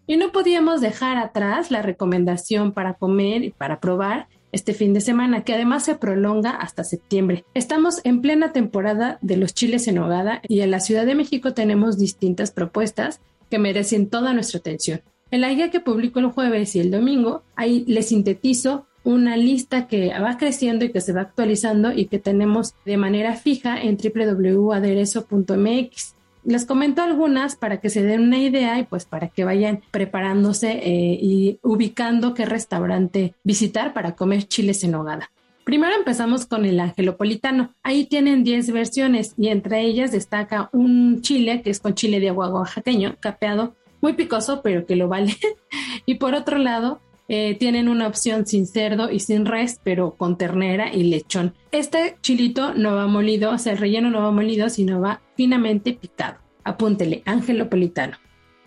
Y 0.06 0.16
no 0.16 0.32
podíamos 0.32 0.80
dejar 0.80 1.18
atrás 1.18 1.70
la 1.70 1.82
recomendación 1.82 2.72
para 2.72 2.94
comer 2.94 3.44
y 3.44 3.50
para 3.50 3.80
probar 3.80 4.28
este 4.52 4.74
fin 4.74 4.94
de 4.94 5.00
semana, 5.00 5.44
que 5.44 5.54
además 5.54 5.84
se 5.84 5.96
prolonga 5.96 6.50
hasta 6.50 6.84
septiembre. 6.84 7.44
Estamos 7.54 8.00
en 8.04 8.22
plena 8.22 8.52
temporada 8.52 9.18
de 9.20 9.36
los 9.36 9.54
chiles 9.54 9.86
en 9.88 9.96
nogada 9.96 10.40
y 10.48 10.60
en 10.60 10.70
la 10.70 10.80
Ciudad 10.80 11.06
de 11.06 11.14
México 11.14 11.54
tenemos 11.54 11.98
distintas 11.98 12.50
propuestas 12.50 13.20
que 13.50 13.58
merecen 13.58 14.08
toda 14.08 14.32
nuestra 14.32 14.60
atención. 14.60 15.02
En 15.30 15.40
la 15.40 15.52
guía 15.52 15.70
que 15.70 15.80
publico 15.80 16.20
el 16.20 16.26
jueves 16.26 16.76
y 16.76 16.80
el 16.80 16.90
domingo, 16.90 17.42
ahí 17.56 17.84
les 17.86 18.08
sintetizo 18.08 18.86
una 19.06 19.36
lista 19.36 19.86
que 19.86 20.12
va 20.18 20.36
creciendo 20.36 20.84
y 20.84 20.90
que 20.90 21.00
se 21.00 21.12
va 21.12 21.20
actualizando 21.22 21.92
y 21.92 22.06
que 22.06 22.18
tenemos 22.18 22.74
de 22.84 22.96
manera 22.96 23.36
fija 23.36 23.80
en 23.80 23.96
www.aderezo.mx. 23.96 26.15
Les 26.46 26.64
comento 26.64 27.02
algunas 27.02 27.56
para 27.56 27.80
que 27.80 27.90
se 27.90 28.04
den 28.04 28.22
una 28.22 28.38
idea 28.38 28.78
y 28.78 28.84
pues 28.84 29.04
para 29.04 29.26
que 29.26 29.44
vayan 29.44 29.82
preparándose 29.90 30.70
eh, 30.70 31.18
y 31.20 31.58
ubicando 31.60 32.34
qué 32.34 32.46
restaurante 32.46 33.34
visitar 33.42 33.92
para 33.92 34.14
comer 34.14 34.44
chiles 34.44 34.84
en 34.84 34.94
hogada. 34.94 35.32
Primero 35.64 35.96
empezamos 35.96 36.46
con 36.46 36.64
el 36.64 36.78
angelopolitano. 36.78 37.74
Ahí 37.82 38.04
tienen 38.04 38.44
10 38.44 38.70
versiones 38.70 39.34
y 39.36 39.48
entre 39.48 39.80
ellas 39.80 40.12
destaca 40.12 40.70
un 40.72 41.20
chile 41.20 41.62
que 41.62 41.70
es 41.70 41.80
con 41.80 41.94
chile 41.94 42.20
de 42.20 42.28
agua 42.28 42.48
oaxaqueño, 42.48 43.16
capeado, 43.18 43.74
muy 44.00 44.12
picoso, 44.12 44.62
pero 44.62 44.86
que 44.86 44.94
lo 44.94 45.08
vale. 45.08 45.36
y 46.06 46.14
por 46.14 46.34
otro 46.34 46.58
lado, 46.58 47.00
eh, 47.28 47.56
tienen 47.58 47.88
una 47.88 48.06
opción 48.06 48.46
sin 48.46 48.66
cerdo 48.66 49.10
y 49.10 49.20
sin 49.20 49.46
res, 49.46 49.80
pero 49.82 50.12
con 50.12 50.38
ternera 50.38 50.92
y 50.92 51.04
lechón. 51.04 51.54
Este 51.72 52.16
chilito 52.20 52.74
no 52.74 52.94
va 52.94 53.06
molido, 53.06 53.50
o 53.50 53.58
sea, 53.58 53.72
el 53.72 53.78
relleno 53.78 54.10
no 54.10 54.22
va 54.22 54.30
molido, 54.30 54.68
sino 54.68 55.00
va 55.00 55.20
finamente 55.36 55.92
picado. 55.92 56.38
Apúntele, 56.64 57.22
angelopolitano. 57.26 58.16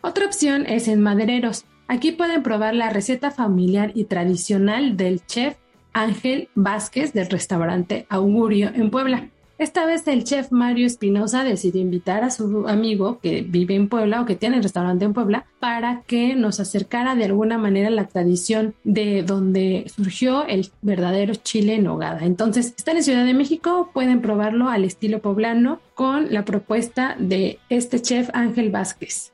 Otra 0.01 0.25
opción 0.25 0.65
es 0.65 0.87
en 0.87 1.01
madereros. 1.01 1.65
Aquí 1.87 2.11
pueden 2.11 2.43
probar 2.43 2.75
la 2.75 2.89
receta 2.89 3.31
familiar 3.31 3.91
y 3.95 4.05
tradicional 4.05 4.95
del 4.95 5.25
chef 5.25 5.57
Ángel 5.93 6.49
Vázquez 6.55 7.13
del 7.13 7.29
restaurante 7.29 8.05
Augurio 8.09 8.71
en 8.73 8.91
Puebla. 8.91 9.29
Esta 9.59 9.85
vez 9.85 10.07
el 10.07 10.23
chef 10.23 10.53
Mario 10.53 10.87
Espinosa 10.87 11.43
decidió 11.43 11.81
invitar 11.81 12.23
a 12.23 12.31
su 12.31 12.65
amigo 12.69 13.19
que 13.19 13.41
vive 13.41 13.75
en 13.75 13.89
Puebla 13.89 14.21
o 14.21 14.25
que 14.25 14.37
tiene 14.37 14.55
el 14.55 14.63
restaurante 14.63 15.03
en 15.03 15.11
Puebla 15.11 15.47
para 15.59 16.03
que 16.07 16.33
nos 16.33 16.61
acercara 16.61 17.15
de 17.15 17.25
alguna 17.25 17.57
manera 17.57 17.89
la 17.89 18.07
tradición 18.07 18.73
de 18.85 19.21
donde 19.21 19.91
surgió 19.93 20.45
el 20.47 20.71
verdadero 20.81 21.35
chile 21.35 21.75
en 21.75 21.87
hogada. 21.87 22.25
Entonces, 22.25 22.73
están 22.77 22.95
en 22.95 23.03
Ciudad 23.03 23.25
de 23.25 23.33
México, 23.33 23.89
pueden 23.93 24.21
probarlo 24.21 24.69
al 24.69 24.85
estilo 24.85 25.19
poblano 25.19 25.81
con 25.93 26.31
la 26.31 26.45
propuesta 26.45 27.17
de 27.19 27.59
este 27.67 28.01
chef 28.01 28.29
Ángel 28.31 28.71
Vázquez. 28.71 29.33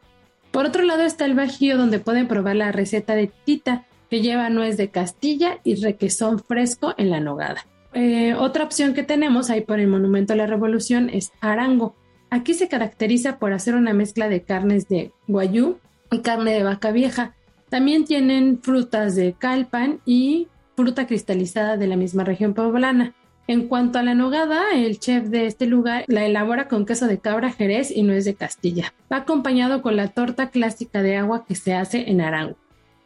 Por 0.50 0.66
otro 0.66 0.82
lado 0.82 1.04
está 1.04 1.26
el 1.26 1.36
Bajío 1.36 1.78
donde 1.78 2.00
pueden 2.00 2.28
probar 2.28 2.56
la 2.56 2.72
receta 2.72 3.14
de 3.14 3.32
Tita 3.46 3.86
que 4.10 4.22
lleva 4.22 4.50
nuez 4.50 4.76
de 4.76 4.90
Castilla 4.90 5.60
y 5.64 5.76
requesón 5.76 6.40
fresco 6.40 6.96
en 6.98 7.12
la 7.12 7.20
nogada. 7.20 7.68
Eh, 7.96 8.34
otra 8.34 8.66
opción 8.66 8.94
que 8.94 9.04
tenemos 9.04 9.50
ahí 9.50 9.62
por 9.62 9.80
el 9.80 9.88
Monumento 9.88 10.34
a 10.34 10.36
la 10.36 10.48
Revolución 10.48 11.10
es 11.10 11.32
Arango. 11.40 11.96
Aquí 12.30 12.54
se 12.54 12.68
caracteriza 12.68 13.40
por 13.40 13.54
hacer 13.54 13.74
una 13.74 13.94
mezcla 13.94 14.28
de 14.28 14.44
carnes 14.44 14.90
de 14.90 15.14
guayú 15.28 15.78
y 16.12 16.20
carne 16.20 16.54
de 16.54 16.64
vaca 16.64 16.92
vieja. 16.92 17.34
También 17.70 18.04
tienen 18.04 18.60
frutas 18.62 19.16
de 19.16 19.32
calpan 19.34 20.02
y 20.06 20.50
fruta 20.76 21.08
cristalizada 21.08 21.78
de 21.78 21.88
la 21.88 21.96
misma 21.96 22.26
región 22.26 22.54
poblana. 22.54 23.14
En 23.48 23.70
cuanto 23.70 23.98
a 23.98 24.04
la 24.04 24.14
nogada, 24.14 24.74
el 24.74 25.00
chef 25.00 25.28
de 25.30 25.46
este 25.46 25.66
lugar 25.66 26.04
la 26.08 26.26
elabora 26.26 26.68
con 26.68 26.86
queso 26.86 27.08
de 27.08 27.20
cabra 27.20 27.54
jerez 27.54 27.92
y 27.92 28.04
nuez 28.04 28.26
de 28.26 28.36
Castilla. 28.36 28.94
Va 29.10 29.18
acompañado 29.18 29.82
con 29.82 29.96
la 29.96 30.10
torta 30.10 30.50
clásica 30.50 31.02
de 31.02 31.16
agua 31.16 31.46
que 31.46 31.56
se 31.56 31.74
hace 31.74 32.10
en 32.10 32.20
Arango. 32.20 32.58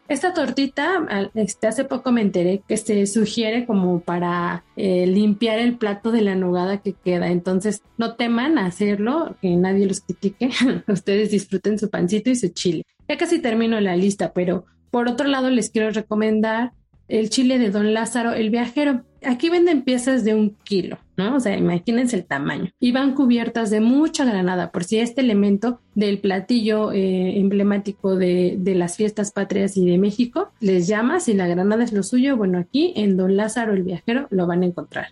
Esta 0.09 0.33
tortita, 0.33 1.29
este, 1.35 1.67
hace 1.67 1.85
poco 1.85 2.11
me 2.11 2.21
enteré 2.21 2.63
que 2.67 2.77
se 2.77 3.05
sugiere 3.05 3.67
como 3.67 3.99
para 3.99 4.63
eh, 4.75 5.05
limpiar 5.05 5.59
el 5.59 5.77
plato 5.77 6.11
de 6.11 6.21
la 6.21 6.33
nogada 6.33 6.81
que 6.81 6.93
queda. 6.93 7.27
Entonces, 7.27 7.83
no 7.99 8.15
teman 8.15 8.57
hacerlo, 8.57 9.35
que 9.39 9.55
nadie 9.55 9.85
los 9.85 10.01
critique. 10.01 10.49
Ustedes 10.87 11.29
disfruten 11.29 11.77
su 11.77 11.91
pancito 11.91 12.31
y 12.31 12.35
su 12.35 12.49
chile. 12.49 12.87
Ya 13.07 13.17
casi 13.17 13.39
termino 13.39 13.79
la 13.79 13.95
lista, 13.95 14.33
pero 14.33 14.65
por 14.89 15.07
otro 15.07 15.27
lado 15.27 15.51
les 15.51 15.69
quiero 15.69 15.91
recomendar 15.91 16.71
el 17.07 17.29
chile 17.29 17.59
de 17.59 17.69
Don 17.69 17.93
Lázaro 17.93 18.33
el 18.33 18.49
Viajero. 18.49 19.03
Aquí 19.25 19.49
venden 19.49 19.83
piezas 19.83 20.23
de 20.23 20.33
un 20.33 20.55
kilo, 20.63 20.97
¿no? 21.17 21.35
O 21.35 21.39
sea, 21.39 21.57
imagínense 21.57 22.15
el 22.15 22.25
tamaño. 22.25 22.71
Y 22.79 22.91
van 22.91 23.15
cubiertas 23.15 23.69
de 23.69 23.81
mucha 23.81 24.25
granada, 24.25 24.71
por 24.71 24.83
si 24.83 24.99
este 24.99 25.21
elemento 25.21 25.81
del 25.95 26.19
platillo 26.19 26.91
eh, 26.91 27.37
emblemático 27.39 28.15
de, 28.15 28.55
de, 28.57 28.75
las 28.75 28.95
fiestas 28.95 29.31
patrias 29.31 29.75
y 29.77 29.85
de 29.85 29.97
México 29.97 30.51
les 30.59 30.87
llama, 30.87 31.19
si 31.19 31.33
la 31.33 31.47
granada 31.47 31.83
es 31.83 31.91
lo 31.91 32.03
suyo, 32.03 32.37
bueno, 32.37 32.59
aquí 32.59 32.93
en 32.95 33.17
Don 33.17 33.35
Lázaro 33.35 33.73
el 33.73 33.83
Viajero 33.83 34.27
lo 34.29 34.47
van 34.47 34.63
a 34.63 34.67
encontrar. 34.67 35.07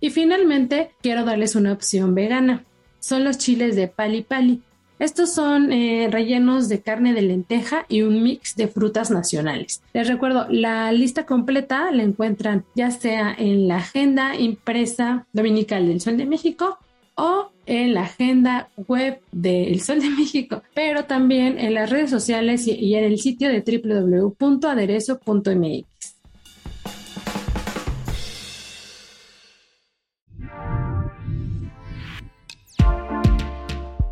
Y 0.00 0.10
finalmente, 0.10 0.92
quiero 1.02 1.24
darles 1.24 1.56
una 1.56 1.72
opción 1.72 2.14
vegana. 2.14 2.64
Son 3.00 3.24
los 3.24 3.38
chiles 3.38 3.76
de 3.76 3.88
pali 3.88 4.22
pali. 4.22 4.62
Estos 4.98 5.32
son 5.32 5.72
eh, 5.72 6.08
rellenos 6.10 6.68
de 6.68 6.80
carne 6.80 7.14
de 7.14 7.22
lenteja 7.22 7.86
y 7.88 8.02
un 8.02 8.22
mix 8.22 8.56
de 8.56 8.68
frutas 8.68 9.10
nacionales. 9.10 9.82
Les 9.92 10.08
recuerdo, 10.08 10.46
la 10.50 10.90
lista 10.92 11.24
completa 11.24 11.90
la 11.92 12.02
encuentran 12.02 12.64
ya 12.74 12.90
sea 12.90 13.34
en 13.36 13.68
la 13.68 13.76
agenda 13.76 14.34
impresa 14.34 15.26
dominical 15.32 15.86
del 15.86 16.00
Sol 16.00 16.16
de 16.16 16.26
México 16.26 16.78
o 17.14 17.52
en 17.66 17.94
la 17.94 18.02
agenda 18.02 18.70
web 18.88 19.20
del 19.30 19.80
Sol 19.80 20.00
de 20.00 20.10
México, 20.10 20.62
pero 20.74 21.04
también 21.04 21.58
en 21.58 21.74
las 21.74 21.90
redes 21.90 22.10
sociales 22.10 22.66
y 22.66 22.94
en 22.94 23.04
el 23.04 23.18
sitio 23.18 23.50
de 23.50 23.60
www.aderezo.mx. 23.60 25.97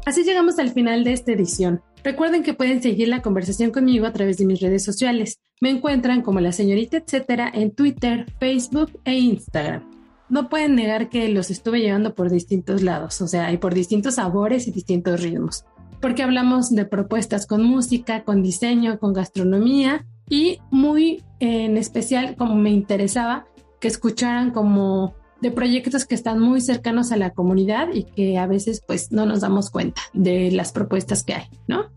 Así 0.07 0.23
llegamos 0.23 0.61
al 0.61 0.71
final 0.71 1.03
de 1.03 1.13
esta 1.13 1.33
edición. 1.33 1.83
Recuerden 2.05 2.45
que 2.45 2.55
pueden 2.55 2.81
seguir 2.81 3.09
la 3.09 3.23
conversación 3.23 3.73
conmigo 3.73 4.07
a 4.07 4.13
través 4.13 4.39
de 4.39 4.47
mis 4.47 4.61
redes 4.61 4.85
sociales. 4.85 5.41
Me 5.61 5.69
encuentran 5.69 6.23
como 6.23 6.39
la 6.39 6.53
señorita 6.53 6.99
etcétera 6.99 7.51
en 7.53 7.73
Twitter, 7.73 8.25
Facebook 8.39 9.01
e 9.05 9.19
Instagram. 9.19 9.83
No 10.29 10.49
pueden 10.49 10.77
negar 10.77 11.09
que 11.09 11.29
los 11.29 11.51
estuve 11.51 11.81
llevando 11.81 12.15
por 12.15 12.31
distintos 12.31 12.83
lados, 12.83 13.21
o 13.21 13.27
sea, 13.27 13.53
y 13.53 13.57
por 13.57 13.75
distintos 13.75 14.15
sabores 14.15 14.69
y 14.69 14.71
distintos 14.71 15.21
ritmos. 15.21 15.65
Porque 16.01 16.23
hablamos 16.23 16.71
de 16.71 16.85
propuestas 16.85 17.45
con 17.49 17.65
música, 17.65 18.23
con 18.23 18.45
diseño, 18.45 19.01
con 19.01 19.13
gastronomía 19.13 20.07
y 20.31 20.61
muy 20.71 21.25
en 21.41 21.77
especial 21.77 22.37
como 22.37 22.55
me 22.55 22.71
interesaba 22.71 23.49
que 23.81 23.89
escucharan 23.89 24.53
como 24.53 25.17
de 25.41 25.51
proyectos 25.51 26.05
que 26.07 26.15
están 26.15 26.41
muy 26.41 26.61
cercanos 26.61 27.13
a 27.13 27.17
la 27.17 27.31
comunidad 27.31 27.89
y 27.93 28.05
que 28.05 28.39
a 28.39 28.47
veces 28.47 28.83
pues 28.87 29.13
no 29.13 29.27
nos 29.27 29.41
damos 29.41 29.71
cuenta 29.71 30.01
de 30.13 30.51
las 30.51 30.73
propuestas 30.73 31.23
que 31.23 31.35
hay, 31.35 31.45
¿no? 31.67 31.91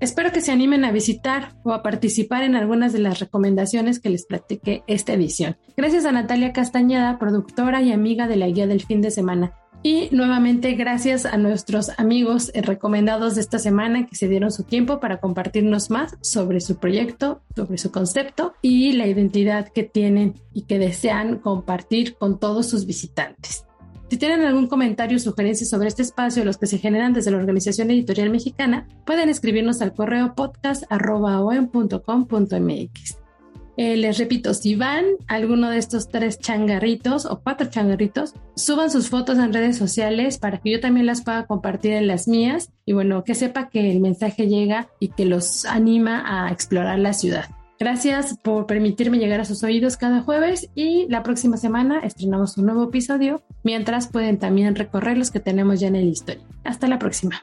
Espero 0.00 0.32
que 0.32 0.40
se 0.40 0.50
animen 0.50 0.84
a 0.84 0.90
visitar 0.90 1.54
o 1.62 1.72
a 1.72 1.84
participar 1.84 2.42
en 2.42 2.56
algunas 2.56 2.92
de 2.92 2.98
las 2.98 3.20
recomendaciones 3.20 4.00
que 4.00 4.10
les 4.10 4.26
platiqué 4.26 4.82
esta 4.88 5.12
edición. 5.12 5.56
Gracias 5.76 6.04
a 6.04 6.10
Natalia 6.10 6.52
Castañeda, 6.52 7.20
productora 7.20 7.82
y 7.82 7.92
amiga 7.92 8.26
de 8.26 8.34
la 8.34 8.48
guía 8.48 8.66
del 8.66 8.84
fin 8.84 9.00
de 9.00 9.12
semana. 9.12 9.52
Y 9.84 10.10
nuevamente 10.12 10.74
gracias 10.74 11.26
a 11.26 11.36
nuestros 11.36 11.90
amigos 11.98 12.52
recomendados 12.54 13.34
de 13.34 13.40
esta 13.40 13.58
semana 13.58 14.06
que 14.06 14.14
se 14.14 14.28
dieron 14.28 14.52
su 14.52 14.62
tiempo 14.62 15.00
para 15.00 15.18
compartirnos 15.18 15.90
más 15.90 16.16
sobre 16.20 16.60
su 16.60 16.76
proyecto, 16.76 17.42
sobre 17.56 17.78
su 17.78 17.90
concepto 17.90 18.54
y 18.62 18.92
la 18.92 19.08
identidad 19.08 19.66
que 19.68 19.82
tienen 19.82 20.34
y 20.52 20.62
que 20.62 20.78
desean 20.78 21.38
compartir 21.38 22.14
con 22.14 22.38
todos 22.38 22.68
sus 22.68 22.86
visitantes. 22.86 23.64
Si 24.08 24.18
tienen 24.18 24.42
algún 24.42 24.68
comentario 24.68 25.16
o 25.16 25.20
sugerencia 25.20 25.66
sobre 25.66 25.88
este 25.88 26.02
espacio, 26.02 26.44
los 26.44 26.58
que 26.58 26.66
se 26.66 26.78
generan 26.78 27.12
desde 27.12 27.32
la 27.32 27.38
Organización 27.38 27.90
Editorial 27.90 28.30
Mexicana, 28.30 28.86
pueden 29.04 29.30
escribirnos 29.30 29.80
al 29.80 29.94
correo 29.94 30.34
podcast.com.mx. 30.34 33.21
Eh, 33.76 33.96
les 33.96 34.18
repito, 34.18 34.52
si 34.54 34.74
van 34.74 35.04
a 35.28 35.34
alguno 35.34 35.70
de 35.70 35.78
estos 35.78 36.08
tres 36.08 36.38
changarritos 36.38 37.24
o 37.24 37.40
cuatro 37.40 37.68
changarritos, 37.70 38.34
suban 38.54 38.90
sus 38.90 39.08
fotos 39.08 39.38
en 39.38 39.52
redes 39.52 39.76
sociales 39.76 40.38
para 40.38 40.58
que 40.58 40.72
yo 40.72 40.80
también 40.80 41.06
las 41.06 41.22
pueda 41.22 41.46
compartir 41.46 41.92
en 41.92 42.06
las 42.06 42.28
mías 42.28 42.70
y 42.84 42.92
bueno, 42.92 43.24
que 43.24 43.34
sepa 43.34 43.68
que 43.68 43.90
el 43.90 44.00
mensaje 44.00 44.46
llega 44.46 44.88
y 45.00 45.08
que 45.08 45.24
los 45.24 45.64
anima 45.64 46.22
a 46.26 46.52
explorar 46.52 46.98
la 46.98 47.14
ciudad. 47.14 47.46
Gracias 47.78 48.38
por 48.38 48.66
permitirme 48.66 49.18
llegar 49.18 49.40
a 49.40 49.44
sus 49.44 49.64
oídos 49.64 49.96
cada 49.96 50.20
jueves 50.20 50.70
y 50.74 51.06
la 51.08 51.24
próxima 51.24 51.56
semana 51.56 51.98
estrenamos 51.98 52.56
un 52.56 52.66
nuevo 52.66 52.84
episodio, 52.84 53.42
mientras 53.64 54.06
pueden 54.06 54.38
también 54.38 54.76
recorrer 54.76 55.18
los 55.18 55.32
que 55.32 55.40
tenemos 55.40 55.80
ya 55.80 55.88
en 55.88 55.96
el 55.96 56.08
historia. 56.08 56.44
Hasta 56.62 56.86
la 56.86 57.00
próxima. 57.00 57.42